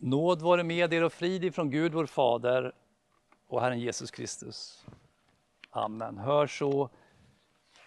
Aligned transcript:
Nåd 0.00 0.42
vare 0.42 0.64
med 0.64 0.92
er 0.92 1.04
och 1.04 1.12
frid 1.12 1.44
ifrån 1.44 1.70
Gud 1.70 1.92
vår 1.92 2.06
Fader 2.06 2.72
och 3.46 3.60
Herren 3.60 3.80
Jesus 3.80 4.10
Kristus. 4.10 4.86
Amen. 5.70 6.18
Hör 6.18 6.46
så 6.46 6.90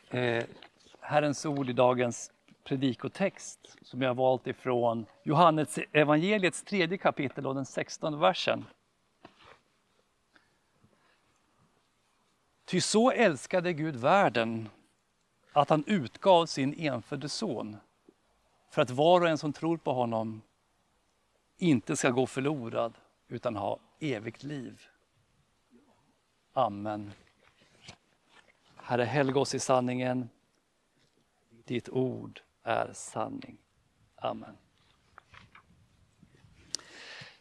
eh, 0.09 0.43
Herrens 0.99 1.45
ord 1.45 1.69
i 1.69 1.73
dagens 1.73 2.31
predikotext 2.63 3.77
som 3.81 4.01
jag 4.01 4.13
valt 4.13 4.47
ifrån 4.47 5.05
Johannes 5.23 5.79
evangeliets 5.91 6.63
tredje 6.63 6.97
kapitel 6.97 7.47
och 7.47 7.55
den 7.55 7.65
sextonde 7.65 8.17
versen. 8.17 8.65
Ty 12.65 12.81
så 12.81 13.11
älskade 13.11 13.73
Gud 13.73 13.95
världen 13.95 14.69
att 15.51 15.69
han 15.69 15.83
utgav 15.87 16.45
sin 16.45 16.73
enfödde 16.73 17.29
son 17.29 17.77
för 18.69 18.81
att 18.81 18.89
var 18.89 19.21
och 19.21 19.27
en 19.27 19.37
som 19.37 19.53
tror 19.53 19.77
på 19.77 19.93
honom 19.93 20.41
inte 21.61 21.95
ska 21.95 22.09
gå 22.09 22.27
förlorad 22.27 22.93
utan 23.27 23.55
ha 23.55 23.79
evigt 23.99 24.43
liv. 24.43 24.81
Amen. 26.53 27.11
Herre, 28.75 29.03
helga 29.03 29.39
oss 29.39 29.55
i 29.55 29.59
sanningen. 29.59 30.29
Ditt 31.65 31.89
ord 31.89 32.41
är 32.63 32.93
sanning. 32.93 33.57
Amen. 34.15 34.57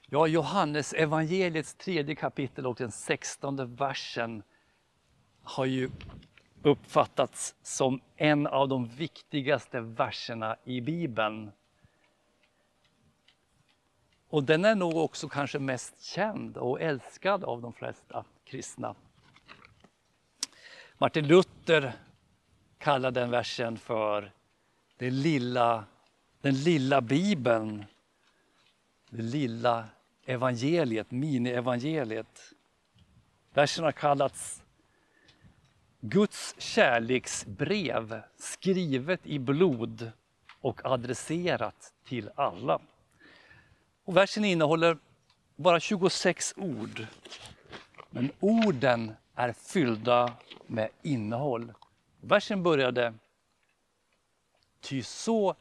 Ja, 0.06 0.26
Johannes 0.26 0.92
evangeliets 0.92 1.74
tredje 1.74 2.14
kapitel 2.14 2.66
och 2.66 2.76
den 2.76 2.92
sextonde 2.92 3.64
versen 3.64 4.42
har 5.42 5.64
ju 5.64 5.90
uppfattats 6.62 7.54
som 7.62 8.00
en 8.16 8.46
av 8.46 8.68
de 8.68 8.88
viktigaste 8.88 9.80
verserna 9.80 10.56
i 10.64 10.80
Bibeln. 10.80 11.52
Och 14.30 14.44
den 14.44 14.64
är 14.64 14.74
nog 14.74 14.96
också 14.96 15.28
kanske 15.28 15.58
mest 15.58 16.02
känd 16.02 16.56
och 16.56 16.80
älskad 16.80 17.44
av 17.44 17.62
de 17.62 17.72
flesta 17.72 18.24
kristna. 18.44 18.94
Martin 20.98 21.26
Luther 21.26 21.92
kallar 22.78 23.10
den 23.10 23.30
versen 23.30 23.78
för 23.78 24.32
den 24.96 25.22
lilla, 25.22 25.84
den 26.40 26.54
lilla 26.54 27.00
bibeln. 27.00 27.84
Det 29.10 29.22
lilla 29.22 29.88
evangeliet, 30.24 31.10
mini-evangeliet. 31.10 32.52
Versen 33.54 33.84
har 33.84 33.92
kallats 33.92 34.62
Guds 36.00 36.54
kärleksbrev 36.58 38.22
skrivet 38.36 39.26
i 39.26 39.38
blod 39.38 40.10
och 40.60 40.80
adresserat 40.84 41.92
till 42.04 42.30
alla. 42.34 42.80
Och 44.10 44.16
versen 44.16 44.44
innehåller 44.44 44.98
bara 45.56 45.80
26 45.80 46.54
ord. 46.56 47.06
Men 48.10 48.32
orden 48.40 49.14
är 49.34 49.52
fyllda 49.52 50.36
med 50.66 50.88
innehåll. 51.02 51.72
Versen 52.20 52.62
började 52.62 53.14
Ty 54.80 55.02
så 55.02 55.54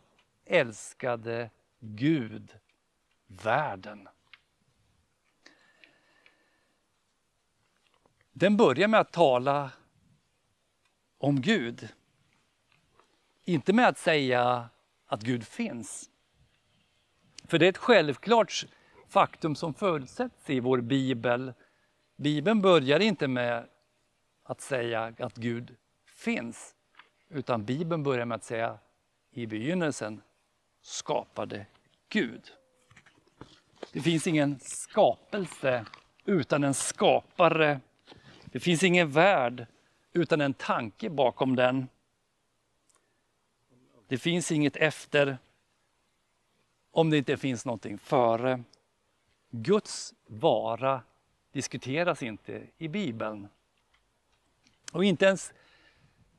älskade 0.45 1.50
Gud 1.80 2.59
världen. 3.28 4.08
Den 8.31 8.58
börjar 8.58 8.88
med 8.88 9.00
att 9.00 9.11
tala 9.13 9.72
om 11.17 11.41
Gud. 11.41 11.89
Inte 13.44 13.73
med 13.73 13.88
att 13.88 13.97
säga 13.97 14.69
att 15.06 15.22
Gud 15.22 15.47
finns. 15.47 16.09
För 17.50 17.59
det 17.59 17.66
är 17.66 17.69
ett 17.69 17.78
självklart 17.78 18.66
faktum 19.08 19.55
som 19.55 19.73
förutsätts 19.73 20.50
i 20.50 20.59
vår 20.59 20.81
bibel. 20.81 21.53
Bibeln 22.16 22.61
börjar 22.61 23.00
inte 23.00 23.28
med 23.28 23.67
att 24.44 24.61
säga 24.61 25.14
att 25.19 25.36
Gud 25.36 25.75
finns. 26.06 26.75
Utan 27.29 27.66
Bibeln 27.66 28.03
börjar 28.03 28.25
med 28.25 28.35
att 28.35 28.44
säga 28.44 28.79
i 29.31 29.47
begynnelsen 29.47 30.22
skapade 30.81 31.66
Gud. 32.09 32.51
Det 33.91 34.01
finns 34.01 34.28
ingen 34.28 34.59
skapelse 34.59 35.85
utan 36.25 36.63
en 36.63 36.74
skapare. 36.74 37.79
Det 38.45 38.59
finns 38.59 38.84
ingen 38.84 39.12
värld 39.12 39.66
utan 40.13 40.41
en 40.41 40.53
tanke 40.53 41.09
bakom 41.09 41.56
den. 41.56 41.88
Det 44.07 44.18
finns 44.18 44.51
inget 44.51 44.75
efter 44.75 45.38
om 46.91 47.09
det 47.09 47.17
inte 47.17 47.38
finns 47.38 47.66
någonting 47.66 47.97
före. 47.97 48.63
Guds 49.51 50.13
vara 50.27 51.01
diskuteras 51.51 52.23
inte 52.23 52.63
i 52.77 52.88
Bibeln. 52.88 53.47
Och 54.91 55.03
inte 55.05 55.25
ens 55.25 55.53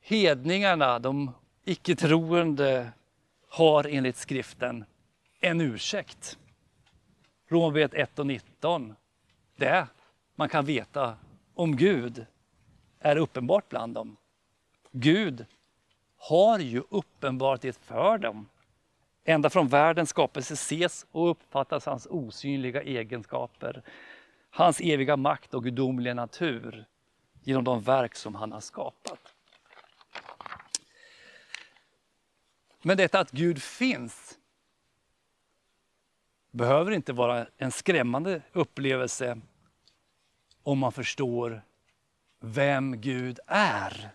hedningarna, 0.00 0.98
de 0.98 1.32
icke-troende, 1.64 2.92
har 3.48 3.84
enligt 3.84 4.16
skriften 4.16 4.84
en 5.40 5.60
ursäkt. 5.60 6.38
Romarbrevet 7.48 7.94
1 7.94 8.18
och 8.18 8.26
19. 8.26 8.94
Det 9.56 9.86
man 10.34 10.48
kan 10.48 10.64
veta 10.64 11.16
om 11.54 11.76
Gud 11.76 12.26
är 12.98 13.16
uppenbart 13.16 13.68
bland 13.68 13.94
dem. 13.94 14.16
Gud 14.92 15.46
har 16.16 16.58
ju 16.58 16.82
uppenbart 16.90 17.60
det 17.60 17.76
för 17.76 18.18
dem. 18.18 18.48
Ända 19.30 19.50
från 19.50 19.68
världens 19.68 20.10
skapelse 20.10 20.54
ses 20.54 21.06
och 21.10 21.30
uppfattas 21.30 21.86
hans 21.86 22.06
osynliga 22.10 22.82
egenskaper, 22.82 23.82
hans 24.50 24.80
eviga 24.80 25.16
makt 25.16 25.54
och 25.54 25.64
gudomliga 25.64 26.14
natur 26.14 26.86
genom 27.42 27.64
de 27.64 27.80
verk 27.82 28.14
som 28.14 28.34
han 28.34 28.52
har 28.52 28.60
skapat. 28.60 29.34
Men 32.82 32.96
detta 32.96 33.20
att 33.20 33.30
Gud 33.30 33.62
finns 33.62 34.38
behöver 36.50 36.92
inte 36.92 37.12
vara 37.12 37.46
en 37.56 37.72
skrämmande 37.72 38.42
upplevelse 38.52 39.40
om 40.62 40.78
man 40.78 40.92
förstår 40.92 41.62
vem 42.40 43.00
Gud 43.00 43.38
är. 43.46 44.10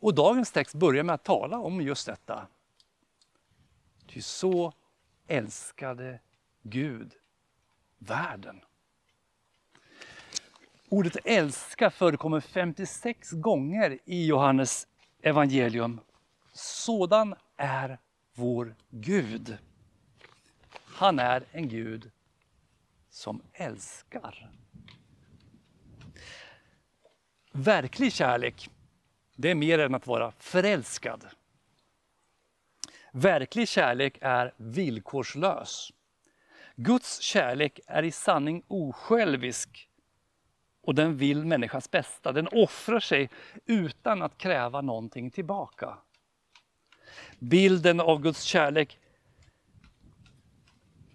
Och 0.00 0.14
dagens 0.14 0.52
text 0.52 0.74
börjar 0.74 1.04
med 1.04 1.14
att 1.14 1.24
tala 1.24 1.58
om 1.58 1.80
just 1.80 2.06
detta. 2.06 2.46
Ty 4.12 4.22
så 4.22 4.72
älskade 5.26 6.20
Gud 6.62 7.12
världen. 7.98 8.60
Ordet 10.88 11.16
älska 11.24 11.90
förekommer 11.90 12.40
56 12.40 13.30
gånger 13.30 13.98
i 14.04 14.26
Johannes 14.26 14.88
evangelium. 15.22 16.00
Sådan 16.52 17.34
är 17.56 17.98
vår 18.34 18.74
Gud. 18.90 19.58
Han 20.72 21.18
är 21.18 21.44
en 21.50 21.68
Gud 21.68 22.10
som 23.10 23.42
älskar. 23.52 24.50
Verklig 27.52 28.12
kärlek, 28.12 28.70
det 29.36 29.50
är 29.50 29.54
mer 29.54 29.78
än 29.78 29.94
att 29.94 30.06
vara 30.06 30.32
förälskad. 30.38 31.26
Verklig 33.14 33.68
kärlek 33.68 34.18
är 34.20 34.54
villkorslös. 34.56 35.92
Guds 36.76 37.20
kärlek 37.20 37.80
är 37.86 38.02
i 38.02 38.10
sanning 38.10 38.62
osjälvisk 38.68 39.88
och 40.82 40.94
den 40.94 41.16
vill 41.16 41.44
människans 41.44 41.90
bästa. 41.90 42.32
Den 42.32 42.48
offrar 42.48 43.00
sig 43.00 43.30
utan 43.66 44.22
att 44.22 44.38
kräva 44.38 44.80
någonting 44.80 45.30
tillbaka. 45.30 45.98
Bilden 47.38 48.00
av 48.00 48.22
Guds 48.22 48.42
kärlek 48.42 48.98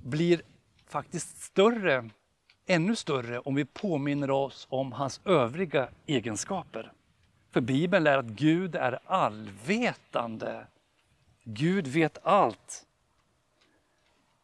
blir 0.04 0.42
faktiskt 0.88 1.42
större, 1.42 2.10
ännu 2.66 2.96
större 2.96 3.40
om 3.40 3.56
vi 3.56 3.66
påminner 3.66 4.32
oss 4.32 4.68
om 4.70 4.92
hans 4.92 5.22
övriga 5.26 5.90
egenskaper. 6.06 6.92
För 7.52 7.62
Bibeln 7.62 8.04
lär 8.04 8.18
att 8.18 8.26
Gud 8.26 8.76
är 8.76 9.00
allvetande. 9.06 10.68
Gud 11.50 11.88
vet 11.88 12.18
allt. 12.24 12.86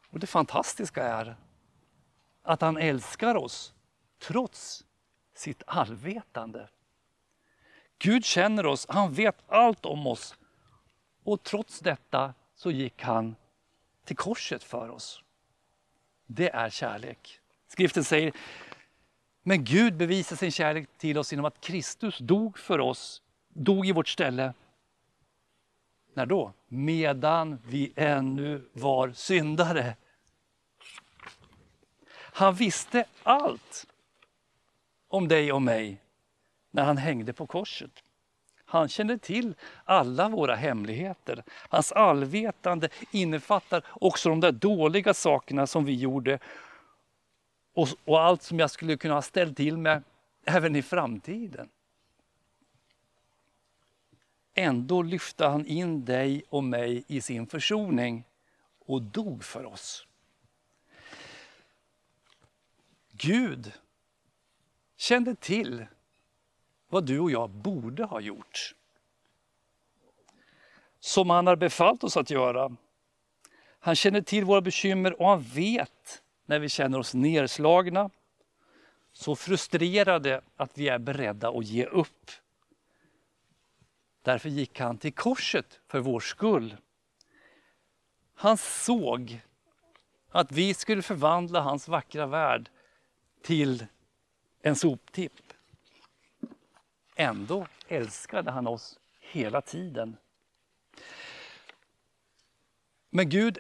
Och 0.10 0.20
det 0.20 0.28
fantastiska 0.28 1.04
är 1.04 1.36
att 2.44 2.62
han 2.62 2.78
älskar 2.78 3.36
oss 3.36 3.74
trots 4.20 4.86
sitt 5.34 5.64
allvetande. 5.68 6.70
Gud 8.00 8.26
känner 8.26 8.66
oss, 8.66 8.86
han 8.90 9.14
vet 9.14 9.36
allt 9.48 9.86
om 9.86 10.08
oss. 10.08 10.36
Och 11.24 11.44
trots 11.44 11.80
detta 11.80 12.34
så 12.56 12.72
gick 12.72 13.02
han 13.02 13.36
till 14.06 14.18
korset 14.18 14.64
för 14.64 14.90
oss. 14.90 15.24
Det 16.26 16.50
är 16.50 16.70
kärlek. 16.70 17.40
Skriften 17.68 18.04
säger, 18.04 18.34
men 19.42 19.64
Gud 19.64 19.98
bevisar 19.98 20.36
sin 20.36 20.52
kärlek 20.52 20.90
till 20.98 21.18
oss 21.18 21.32
genom 21.32 21.46
att 21.46 21.62
Kristus 21.62 22.18
dog 22.18 22.58
för 22.58 22.80
oss, 22.80 23.22
dog 23.50 23.88
i 23.88 23.92
vårt 23.92 24.08
ställe. 24.08 24.54
När 26.14 26.26
då? 26.26 26.54
Medan 26.68 27.58
vi 27.66 27.94
ännu 27.96 28.70
var 28.74 29.12
syndare. 29.12 29.96
Han 32.16 32.56
visste 32.56 33.06
allt 33.24 33.88
om 35.08 35.28
dig 35.28 35.54
och 35.54 35.62
mig 35.62 36.02
när 36.72 36.84
han 36.84 36.98
hängde 36.98 37.34
på 37.34 37.48
korset. 37.48 37.92
Han 38.66 38.90
kände 38.90 39.18
till 39.18 39.56
alla 39.84 40.30
våra 40.30 40.56
hemligheter. 40.56 41.44
Hans 41.70 41.92
allvetande 41.92 42.90
innefattar 43.12 43.84
också 43.90 44.30
de 44.30 44.40
där 44.40 44.52
dåliga 44.52 45.14
sakerna 45.14 45.68
som 45.68 45.86
vi 45.86 45.96
gjorde 45.96 46.40
och, 47.74 47.88
och 48.06 48.22
allt 48.22 48.44
som 48.44 48.60
jag 48.60 48.72
skulle 48.72 48.98
kunna 48.98 49.14
ha 49.14 49.22
ställt 49.22 49.58
till 49.58 49.78
med 49.78 50.04
även 50.46 50.76
i 50.76 50.82
framtiden. 50.82 51.70
Ändå 54.54 55.02
lyfte 55.02 55.46
han 55.46 55.66
in 55.66 56.06
dig 56.06 56.44
och 56.50 56.64
mig 56.64 57.04
i 57.08 57.22
sin 57.22 57.48
försoning 57.48 58.24
och 58.80 59.02
dog 59.02 59.44
för 59.44 59.66
oss. 59.66 60.08
Gud 63.12 63.72
kände 64.98 65.36
till 65.36 65.86
vad 66.90 67.06
du 67.06 67.20
och 67.20 67.32
jag 67.32 67.50
borde 67.50 68.04
ha 68.04 68.20
gjort. 68.20 68.76
Som 71.00 71.30
han 71.30 71.48
har 71.48 71.56
befallt 71.56 72.04
oss 72.04 72.18
att 72.18 72.30
göra. 72.30 72.76
Han 73.80 73.96
känner 73.96 74.22
till 74.22 74.46
våra 74.46 74.62
bekymmer 74.62 75.22
och 75.22 75.28
han 75.28 75.42
vet 75.42 76.24
när 76.46 76.60
vi 76.60 76.70
känner 76.70 77.00
oss 77.00 77.14
nerslagna, 77.14 78.10
så 79.14 79.36
frustrerade 79.36 80.42
att 80.56 80.78
vi 80.78 80.90
är 80.90 81.00
beredda 81.00 81.50
att 81.50 81.66
ge 81.66 81.86
upp. 81.86 82.32
Därför 84.24 84.50
gick 84.50 84.80
han 84.80 84.98
till 84.98 85.14
korset 85.14 85.80
för 85.88 86.00
vår 86.00 86.20
skull. 86.20 86.78
Han 88.34 88.58
såg 88.58 89.42
att 90.30 90.52
vi 90.52 90.74
skulle 90.74 91.02
förvandla 91.02 91.62
hans 91.62 91.88
vackra 91.88 92.26
värld 92.26 92.70
till 93.42 93.86
en 94.62 94.76
soptipp. 94.76 95.54
Ändå 97.16 97.68
älskade 97.88 98.52
han 98.52 98.68
oss 98.68 99.00
hela 99.20 99.62
tiden. 99.62 100.18
Men 103.10 103.30
Gud 103.30 103.60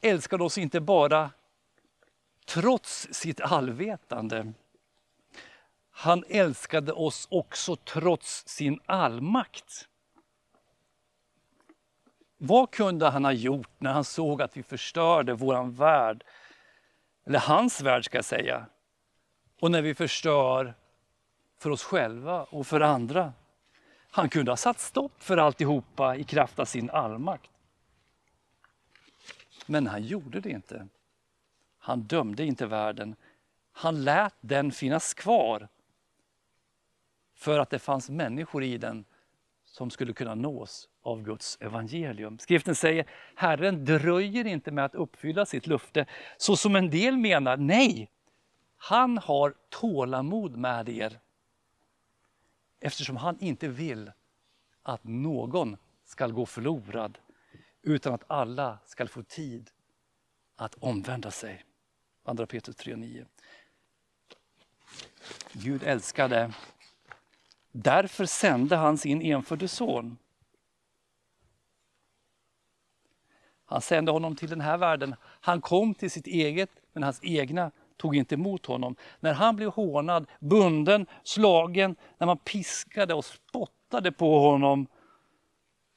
älskade 0.00 0.44
oss 0.44 0.58
inte 0.58 0.80
bara 0.80 1.30
trots 2.44 3.08
sitt 3.10 3.40
allvetande. 3.40 4.52
Han 5.98 6.24
älskade 6.28 6.92
oss 6.92 7.28
också 7.30 7.76
trots 7.76 8.48
sin 8.48 8.80
allmakt. 8.86 9.88
Vad 12.38 12.70
kunde 12.70 13.08
han 13.08 13.24
ha 13.24 13.32
gjort 13.32 13.70
när 13.78 13.92
han 13.92 14.04
såg 14.04 14.42
att 14.42 14.56
vi 14.56 14.62
förstörde 14.62 15.34
vår 15.34 15.70
värld? 15.70 16.24
Eller 17.26 17.38
hans 17.38 17.80
värld 17.80 18.04
ska 18.04 18.18
jag 18.18 18.24
säga. 18.24 18.66
Och 19.60 19.70
när 19.70 19.82
vi 19.82 19.94
förstör 19.94 20.74
för 21.58 21.70
oss 21.70 21.84
själva 21.84 22.44
och 22.44 22.66
för 22.66 22.80
andra. 22.80 23.32
Han 24.10 24.28
kunde 24.28 24.50
ha 24.50 24.56
satt 24.56 24.80
stopp 24.80 25.22
för 25.22 25.36
alltihopa 25.36 26.16
i 26.16 26.24
kraft 26.24 26.58
av 26.58 26.64
sin 26.64 26.90
allmakt. 26.90 27.50
Men 29.66 29.86
han 29.86 30.02
gjorde 30.02 30.40
det 30.40 30.50
inte. 30.50 30.88
Han 31.78 32.00
dömde 32.00 32.44
inte 32.44 32.66
världen. 32.66 33.16
Han 33.72 34.04
lät 34.04 34.34
den 34.40 34.72
finnas 34.72 35.14
kvar 35.14 35.68
för 37.36 37.58
att 37.58 37.70
det 37.70 37.78
fanns 37.78 38.10
människor 38.10 38.64
i 38.64 38.78
den 38.78 39.04
som 39.64 39.90
skulle 39.90 40.12
kunna 40.12 40.34
nås 40.34 40.88
av 41.02 41.22
Guds 41.22 41.58
evangelium. 41.60 42.38
Skriften 42.38 42.74
säger 42.74 43.06
Herren 43.34 43.84
dröjer 43.84 44.46
inte 44.46 44.70
med 44.70 44.84
att 44.84 44.94
uppfylla 44.94 45.46
sitt 45.46 45.66
löfte 45.66 46.06
så 46.36 46.56
som 46.56 46.76
en 46.76 46.90
del 46.90 47.16
menar. 47.16 47.56
Nej, 47.56 48.10
han 48.76 49.18
har 49.18 49.54
tålamod 49.68 50.56
med 50.56 50.88
er 50.88 51.18
eftersom 52.80 53.16
han 53.16 53.38
inte 53.40 53.68
vill 53.68 54.12
att 54.82 55.04
någon 55.04 55.76
ska 56.04 56.26
gå 56.26 56.46
förlorad 56.46 57.18
utan 57.82 58.14
att 58.14 58.24
alla 58.26 58.78
ska 58.86 59.06
få 59.06 59.22
tid 59.22 59.70
att 60.56 60.74
omvända 60.74 61.30
sig. 61.30 61.64
Andra 62.24 62.46
Petrus 62.46 62.76
3.9. 62.76 63.26
Gud 65.52 65.82
älskade. 65.82 66.52
Därför 67.78 68.26
sände 68.26 68.76
han 68.76 68.98
sin 68.98 69.22
enfödde 69.22 69.68
son. 69.68 70.18
Han 73.64 73.80
sände 73.80 74.12
honom 74.12 74.36
till 74.36 74.50
den 74.50 74.60
här 74.60 74.78
världen. 74.78 75.14
Han 75.22 75.60
kom 75.60 75.94
till 75.94 76.10
sitt 76.10 76.26
eget, 76.26 76.70
men 76.92 77.02
hans 77.02 77.20
egna 77.22 77.70
tog 77.96 78.16
inte 78.16 78.34
emot 78.34 78.66
honom. 78.66 78.96
När 79.20 79.32
han 79.32 79.56
blev 79.56 79.70
hånad, 79.70 80.26
bunden, 80.38 81.06
slagen, 81.22 81.96
när 82.18 82.26
man 82.26 82.38
piskade 82.38 83.14
och 83.14 83.24
spottade 83.24 84.12
på 84.12 84.38
honom, 84.38 84.86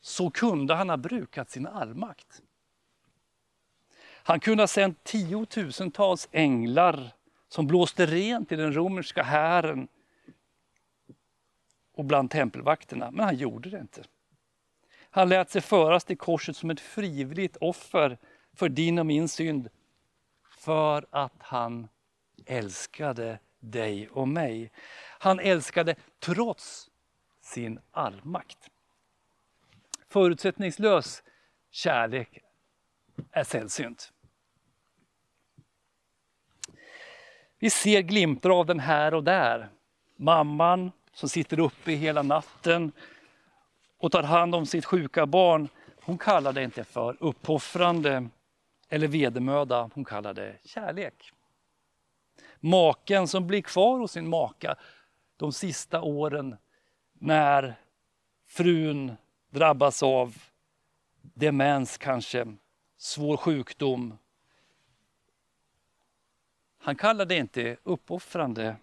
så 0.02 0.31
kunde 0.31 0.76
han 0.76 0.90
ha 0.90 0.98
brukat 0.98 1.50
sin 1.50 1.68
allmakt. 1.68 2.42
Han 4.24 4.40
kunde 4.40 4.64
ha 4.64 4.68
sänt 4.68 5.04
tiotusentals 5.04 6.30
änglar 6.31 7.12
som 7.50 7.68
blåste 7.68 8.06
rent 8.06 8.52
i 8.52 8.56
den 8.56 8.76
romerska 8.76 9.24
hären 9.24 9.88
och 12.00 12.06
bland 12.06 12.31
tempelvakterna, 12.31 13.12
men 13.12 13.25
han 13.25 13.36
gjorde 13.36 13.69
det 13.69 13.80
inte. 13.80 14.04
Han 15.10 15.30
lät 15.30 15.50
sig 15.50 15.62
föras 15.62 16.04
till 16.04 16.18
korset 16.18 16.56
som 16.56 16.69
ett 16.69 16.80
frivilligt 16.80 17.57
offer 17.62 18.18
för 18.54 18.69
din 18.69 19.00
och 19.00 19.06
min 19.06 19.30
synd 19.30 19.69
för 20.57 21.06
att 21.10 21.34
han 21.38 21.88
älskade 22.46 23.40
dig 23.60 24.10
och 24.10 24.28
mig. 24.28 24.72
Han 25.19 25.40
älskade 25.40 25.96
trots 26.19 26.90
sin 27.42 27.80
allmakt. 27.92 28.69
Förutsättningslös 30.07 31.24
kärlek 31.72 32.40
är 33.31 33.44
sällsynt. 33.44 34.12
Vi 37.57 37.69
ser 37.69 38.02
glimtar 38.02 38.50
av 38.50 38.66
den 38.66 38.80
här 38.80 39.13
och 39.13 39.24
där. 39.24 39.69
Mamman 40.16 40.92
som 41.13 41.29
sitter 41.29 41.59
uppe 41.59 41.91
hela 41.91 42.21
natten 42.21 42.91
och 43.97 44.11
tar 44.11 44.23
hand 44.23 44.56
om 44.56 44.65
sitt 44.65 44.85
sjuka 44.85 45.25
barn. 45.25 45.69
Hon 46.01 46.17
kallar 46.17 46.53
det 46.53 46.63
inte 46.63 46.83
för 46.83 47.17
uppoffrande 47.19 48.29
eller 48.89 49.07
vedermöda, 49.07 49.89
hon 49.94 50.06
kallar 50.06 50.33
det 50.33 50.57
kärlek. 50.63 51.31
Maken 52.59 53.28
som 53.28 53.47
blir 53.47 53.61
kvar 53.61 53.99
hos 53.99 54.11
sin 54.11 54.30
maka 54.30 54.75
de 55.37 55.54
sista 55.54 56.01
åren 56.01 56.56
när 57.13 57.75
frun 58.47 59.13
drabbas 59.49 60.04
av 60.04 60.37
demens 61.21 61.97
kanske, 61.97 62.56
svår 62.97 63.37
sjukdom. 63.37 64.18
Han 66.78 66.95
kallar 66.95 67.25
det 67.25 67.35
inte 67.35 67.78
uppoffrande, 67.83 68.75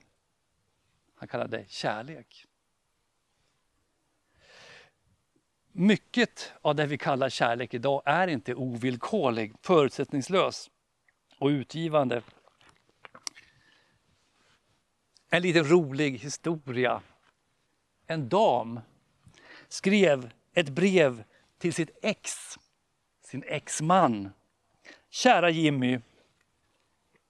han 1.17 1.29
kallar 1.29 1.49
det 1.49 1.71
kärlek. 1.71 2.47
Mycket 5.73 6.53
av 6.63 6.75
det 6.75 6.87
vi 6.87 6.99
kallar 6.99 7.29
kärlek 7.29 7.75
idag 7.75 8.03
är 8.05 8.29
inte 8.29 8.55
ovillkorlig, 8.55 9.55
förutsättningslös 9.63 10.71
och 11.39 11.49
utgivande. 11.49 12.23
En 15.31 15.43
liten 15.43 15.65
rolig 15.65 16.19
historia. 16.19 17.03
En 18.07 18.29
dam 18.29 18.81
skrev 19.69 20.31
ett 20.53 20.69
brev 20.69 21.25
till 21.59 21.75
sitt 21.75 21.91
ex, 22.03 22.59
sin 23.21 23.45
exman. 23.47 24.31
Kära 25.11 25.51
Jimmy, 25.51 26.01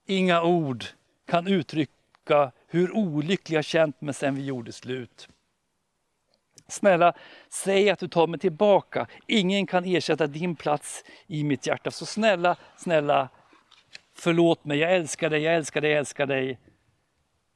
inga 0.05 0.43
ord 0.43 0.85
kan 1.25 1.47
uttrycka 1.47 2.51
hur 2.67 2.95
olycklig 2.95 3.57
jag 3.57 3.65
känt 3.65 4.01
mig 4.01 4.13
sedan 4.13 4.35
vi 4.35 4.45
gjorde 4.45 4.71
slut. 4.71 5.29
Snälla, 6.67 7.13
säg 7.49 7.89
att 7.89 7.99
du 7.99 8.07
tar 8.07 8.27
mig 8.27 8.39
tillbaka. 8.39 9.07
Ingen 9.27 9.67
kan 9.67 9.85
ersätta 9.85 10.27
din 10.27 10.55
plats 10.55 11.03
i 11.27 11.43
mitt 11.43 11.67
hjärta. 11.67 11.91
Så 11.91 12.05
snälla, 12.05 12.57
snälla, 12.77 13.29
förlåt 14.13 14.65
mig. 14.65 14.77
Jag 14.77 14.95
älskar 14.95 15.29
dig, 15.29 15.41
jag 15.41 15.55
älskar 15.55 15.81
dig, 15.81 15.91
jag 15.91 15.99
älskar 15.99 16.25
dig. 16.25 16.59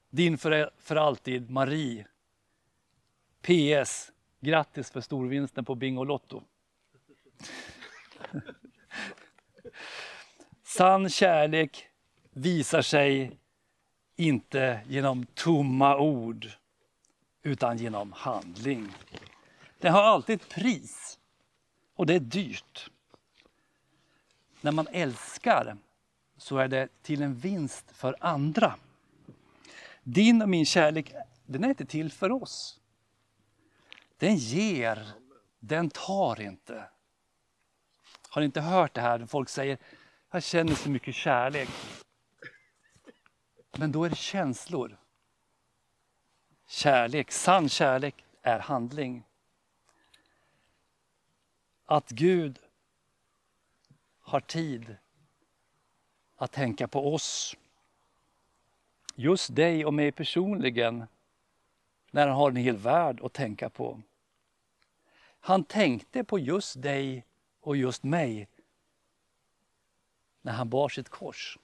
Din 0.09 0.37
för, 0.37 0.71
för 0.77 0.95
alltid, 0.95 1.49
Marie. 1.49 2.07
PS. 3.41 4.11
Grattis 4.39 4.91
för 4.91 5.01
storvinsten 5.01 5.65
på 5.65 5.75
Bingolotto. 5.75 6.43
Sann 10.63 11.09
kärlek 11.09 11.87
visar 12.31 12.81
sig 12.81 13.40
inte 14.21 14.81
genom 14.87 15.25
tomma 15.25 15.97
ord 15.97 16.49
utan 17.43 17.77
genom 17.77 18.11
handling. 18.11 18.93
Den 19.79 19.93
har 19.93 20.03
alltid 20.03 20.41
ett 20.41 20.49
pris 20.49 21.19
och 21.95 22.05
det 22.05 22.13
är 22.13 22.19
dyrt. 22.19 22.91
När 24.61 24.71
man 24.71 24.87
älskar 24.91 25.77
så 26.37 26.57
är 26.57 26.67
det 26.67 26.87
till 27.01 27.21
en 27.21 27.35
vinst 27.35 27.91
för 27.91 28.15
andra. 28.19 28.75
Din 30.03 30.41
och 30.41 30.49
min 30.49 30.65
kärlek, 30.65 31.13
den 31.45 31.63
är 31.63 31.69
inte 31.69 31.85
till 31.85 32.11
för 32.11 32.31
oss. 32.31 32.79
Den 34.17 34.35
ger, 34.35 35.07
den 35.59 35.89
tar 35.89 36.41
inte. 36.41 36.89
Har 38.29 38.41
ni 38.41 38.45
inte 38.45 38.61
hört 38.61 38.93
det 38.93 39.01
här? 39.01 39.25
Folk 39.25 39.49
säger, 39.49 39.77
jag 40.31 40.43
känner 40.43 40.75
så 40.75 40.89
mycket 40.89 41.15
kärlek. 41.15 41.69
Men 43.77 43.91
då 43.91 44.03
är 44.03 44.09
det 44.09 44.15
känslor. 44.15 44.97
Kärlek, 46.67 47.31
sann 47.31 47.69
kärlek 47.69 48.25
är 48.41 48.59
handling. 48.59 49.23
Att 51.85 52.09
Gud 52.09 52.59
har 54.19 54.39
tid 54.39 54.95
att 56.35 56.51
tänka 56.51 56.87
på 56.87 57.13
oss. 57.13 57.55
Just 59.15 59.55
dig 59.55 59.85
och 59.85 59.93
mig 59.93 60.11
personligen 60.11 61.07
när 62.11 62.27
han 62.27 62.37
har 62.37 62.49
en 62.49 62.55
hel 62.55 62.77
värld 62.77 63.21
att 63.23 63.33
tänka 63.33 63.69
på. 63.69 64.01
Han 65.39 65.63
tänkte 65.63 66.23
på 66.23 66.39
just 66.39 66.81
dig 66.81 67.25
och 67.59 67.77
just 67.77 68.03
mig 68.03 68.47
när 70.41 70.51
han 70.53 70.69
bar 70.69 70.89
sitt 70.89 71.09
kors. 71.09 71.57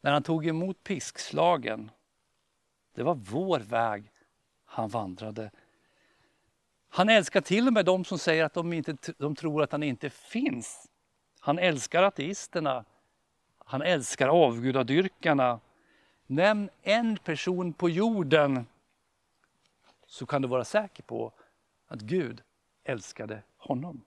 När 0.00 0.12
han 0.12 0.22
tog 0.22 0.46
emot 0.46 0.84
piskslagen. 0.84 1.90
Det 2.94 3.02
var 3.02 3.14
vår 3.14 3.60
väg 3.60 4.10
han 4.64 4.88
vandrade. 4.88 5.50
Han 6.88 7.08
älskar 7.08 7.40
till 7.40 7.66
och 7.66 7.72
med 7.72 7.84
de 7.84 8.04
som 8.04 8.18
säger 8.18 8.44
att 8.44 8.54
de, 8.54 8.72
inte, 8.72 8.96
de 9.18 9.34
tror 9.34 9.62
att 9.62 9.72
han 9.72 9.82
inte 9.82 10.10
finns. 10.10 10.88
Han 11.40 11.58
älskar 11.58 12.02
ateisterna. 12.02 12.84
Han 13.58 13.82
älskar 13.82 14.28
avgudadyrkarna. 14.28 15.60
Nämn 16.26 16.70
en 16.82 17.16
person 17.16 17.72
på 17.72 17.88
jorden 17.90 18.66
så 20.06 20.26
kan 20.26 20.42
du 20.42 20.48
vara 20.48 20.64
säker 20.64 21.02
på 21.02 21.32
att 21.86 22.00
Gud 22.00 22.42
älskade 22.84 23.42
honom. 23.56 24.04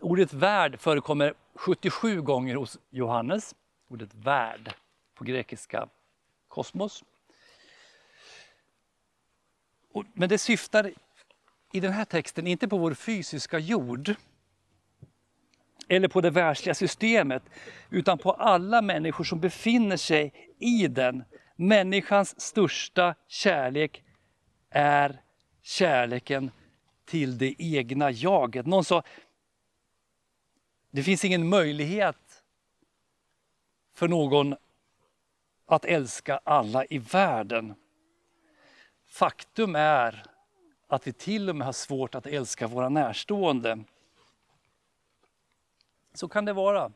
Ordet 0.00 0.32
värld 0.32 0.80
förekommer 0.80 1.34
77 1.56 2.20
gånger 2.20 2.54
hos 2.54 2.78
Johannes. 2.90 3.54
Ordet 3.88 4.14
värld 4.14 4.74
på 5.14 5.24
grekiska 5.24 5.88
kosmos. 6.48 7.04
Men 10.12 10.28
det 10.28 10.38
syftar 10.38 10.92
i 11.72 11.80
den 11.80 11.92
här 11.92 12.04
texten 12.04 12.46
inte 12.46 12.68
på 12.68 12.78
vår 12.78 12.94
fysiska 12.94 13.58
jord 13.58 14.14
eller 15.88 16.08
på 16.08 16.20
det 16.20 16.30
världsliga 16.30 16.74
systemet 16.74 17.42
utan 17.90 18.18
på 18.18 18.32
alla 18.32 18.82
människor 18.82 19.24
som 19.24 19.40
befinner 19.40 19.96
sig 19.96 20.32
i 20.58 20.86
den. 20.88 21.24
Människans 21.56 22.40
största 22.40 23.14
kärlek 23.28 24.02
är 24.70 25.20
kärleken 25.62 26.50
till 27.04 27.38
det 27.38 27.54
egna 27.58 28.10
jaget. 28.10 28.66
Någon 28.66 28.84
sa, 28.84 29.02
det 30.96 31.02
finns 31.02 31.24
ingen 31.24 31.48
möjlighet 31.48 32.42
för 33.94 34.08
någon 34.08 34.56
att 35.66 35.84
älska 35.84 36.40
alla 36.44 36.84
i 36.84 36.98
världen. 36.98 37.74
Faktum 39.06 39.76
är 39.76 40.24
att 40.86 41.06
vi 41.06 41.12
till 41.12 41.48
och 41.48 41.56
med 41.56 41.66
har 41.66 41.72
svårt 41.72 42.14
att 42.14 42.26
älska 42.26 42.66
våra 42.66 42.88
närstående. 42.88 43.84
Så 46.14 46.28
kan 46.28 46.44
det 46.44 46.52
vara. 46.52 46.92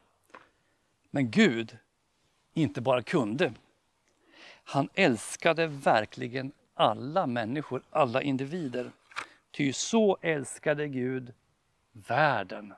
Men 1.11 1.30
Gud 1.30 1.78
inte 2.52 2.80
bara 2.80 3.02
kunde. 3.02 3.52
Han 4.64 4.88
älskade 4.95 5.66
verkligen 5.66 6.52
alla 6.75 7.26
människor, 7.26 7.83
alla 7.90 8.23
individer. 8.23 8.92
Ty 9.50 9.73
så 9.73 10.19
älskade 10.21 10.88
Gud 10.88 11.33
världen. 11.92 12.75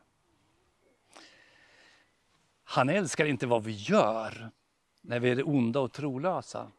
Han 2.73 2.89
älskar 2.89 3.25
inte 3.25 3.47
vad 3.47 3.65
vi 3.65 3.73
gör 3.73 4.51
när 5.01 5.21
vi 5.21 5.31
är 5.31 5.49
onda 5.49 5.81
och 5.81 5.93
trolösa 5.93 6.71